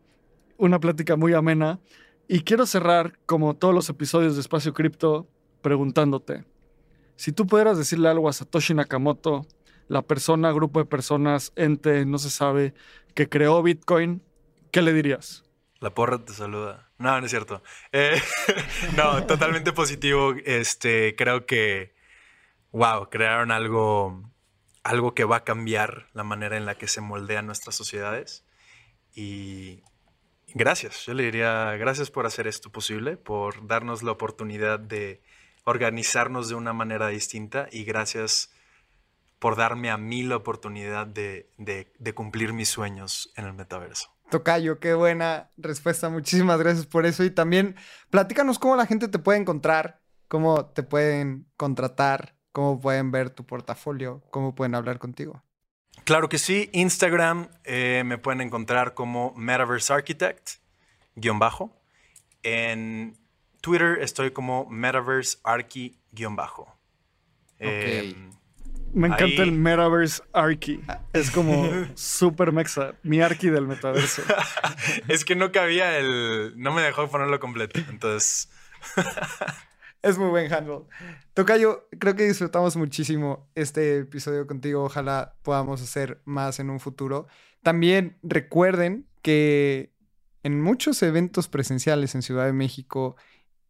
[0.56, 1.80] una plática muy amena.
[2.28, 5.26] Y quiero cerrar, como todos los episodios de Espacio Cripto,
[5.62, 6.44] preguntándote,
[7.16, 9.46] si tú pudieras decirle algo a Satoshi Nakamoto,
[9.88, 12.74] la persona, grupo de personas, ente, no se sabe,
[13.14, 14.22] que creó Bitcoin,
[14.70, 15.44] ¿qué le dirías?
[15.80, 16.90] La porra te saluda.
[16.98, 17.62] No, no es cierto.
[17.92, 18.20] Eh,
[18.96, 20.34] no, totalmente positivo.
[20.44, 21.94] Este, creo que,
[22.72, 24.22] wow, crearon algo,
[24.82, 28.46] algo que va a cambiar la manera en la que se moldean nuestras sociedades.
[29.14, 29.82] Y
[30.54, 35.22] gracias, yo le diría gracias por hacer esto posible, por darnos la oportunidad de
[35.64, 38.50] organizarnos de una manera distinta y gracias
[39.40, 41.50] por darme a mí la oportunidad de,
[42.14, 44.14] cumplir mis sueños en el metaverso.
[44.30, 46.08] Tocayo, qué buena respuesta.
[46.08, 47.24] Muchísimas gracias por eso.
[47.24, 47.74] Y también
[48.10, 53.44] platícanos cómo la gente te puede encontrar, cómo te pueden contratar, cómo pueden ver tu
[53.44, 55.42] portafolio, cómo pueden hablar contigo.
[56.04, 56.70] Claro que sí.
[56.72, 60.50] Instagram eh, me pueden encontrar como Metaverse Architect,
[61.14, 61.76] guion bajo.
[62.42, 63.18] En
[63.60, 66.76] Twitter estoy como Metaverse Archi, guion bajo.
[67.58, 68.30] Em,
[68.92, 70.80] me encanta el Metaverse Archie.
[71.12, 72.94] Es como super mexa.
[73.02, 74.22] Mi Archie del metaverso.
[75.08, 76.54] es que no cabía el.
[76.56, 77.80] No me dejó ponerlo completo.
[77.88, 78.50] Entonces.
[80.02, 80.80] es muy buen handle.
[81.34, 84.84] Tocayo, creo que disfrutamos muchísimo este episodio contigo.
[84.84, 87.28] Ojalá podamos hacer más en un futuro.
[87.62, 89.92] También recuerden que
[90.42, 93.16] en muchos eventos presenciales en Ciudad de México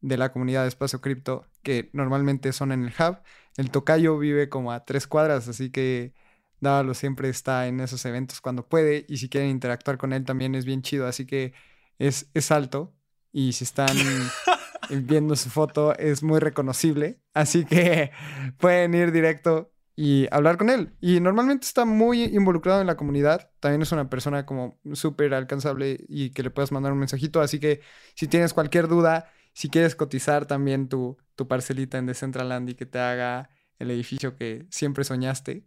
[0.01, 3.19] de la comunidad de Espacio Cripto, que normalmente son en el hub,
[3.57, 6.15] el tocayo vive como a tres cuadras, así que
[6.61, 10.55] Dávalo siempre está en esos eventos cuando puede y si quieren interactuar con él también
[10.55, 11.55] es bien chido, así que
[11.99, 12.95] es, es alto
[13.33, 13.97] y si están
[14.91, 18.11] viendo su foto es muy reconocible, así que
[18.59, 20.95] pueden ir directo y hablar con él.
[21.01, 26.05] Y normalmente está muy involucrado en la comunidad, también es una persona como súper alcanzable
[26.09, 27.81] y que le puedas mandar un mensajito, así que
[28.15, 29.31] si tienes cualquier duda,
[29.61, 34.35] si quieres cotizar también tu, tu parcelita en Decentraland y que te haga el edificio
[34.35, 35.67] que siempre soñaste,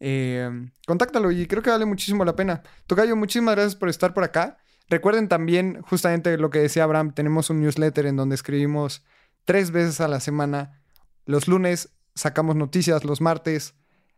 [0.00, 2.64] em, contáctalo y creo que vale muchísimo la pena.
[2.88, 4.58] Tocayo, muchísimas gracias por estar por acá.
[4.88, 9.04] Recuerden también, justamente lo que decía Abraham, tenemos un newsletter en donde escribimos
[9.44, 10.82] tres veces a la semana.
[11.24, 13.76] Los lunes sacamos noticias, los martes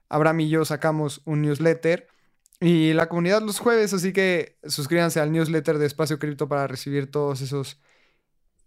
[0.08, 2.08] Abraham y yo sacamos un newsletter
[2.58, 7.10] y la comunidad los jueves, así que suscríbanse al newsletter de Espacio Cripto para recibir
[7.10, 7.82] todos esos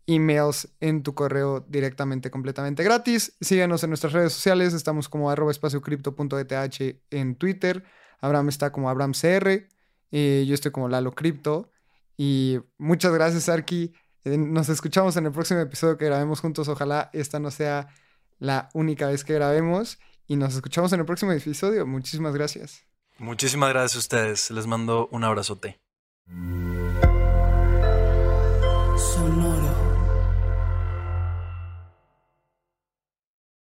[0.07, 3.35] emails en tu correo directamente, completamente gratis.
[3.41, 4.73] Síguenos en nuestras redes sociales.
[4.73, 7.83] Estamos como arroba espaciocripto.eth en Twitter.
[8.21, 9.67] Abraham está como AbrahamCR.
[10.11, 11.71] Eh, yo estoy como Lalo Cripto.
[12.17, 13.93] Y muchas gracias, Arki.
[14.23, 16.67] Eh, nos escuchamos en el próximo episodio que grabemos juntos.
[16.67, 17.87] Ojalá esta no sea
[18.39, 19.99] la única vez que grabemos.
[20.27, 21.85] Y nos escuchamos en el próximo episodio.
[21.85, 22.85] Muchísimas gracias.
[23.17, 24.51] Muchísimas gracias a ustedes.
[24.51, 25.79] Les mando un abrazote.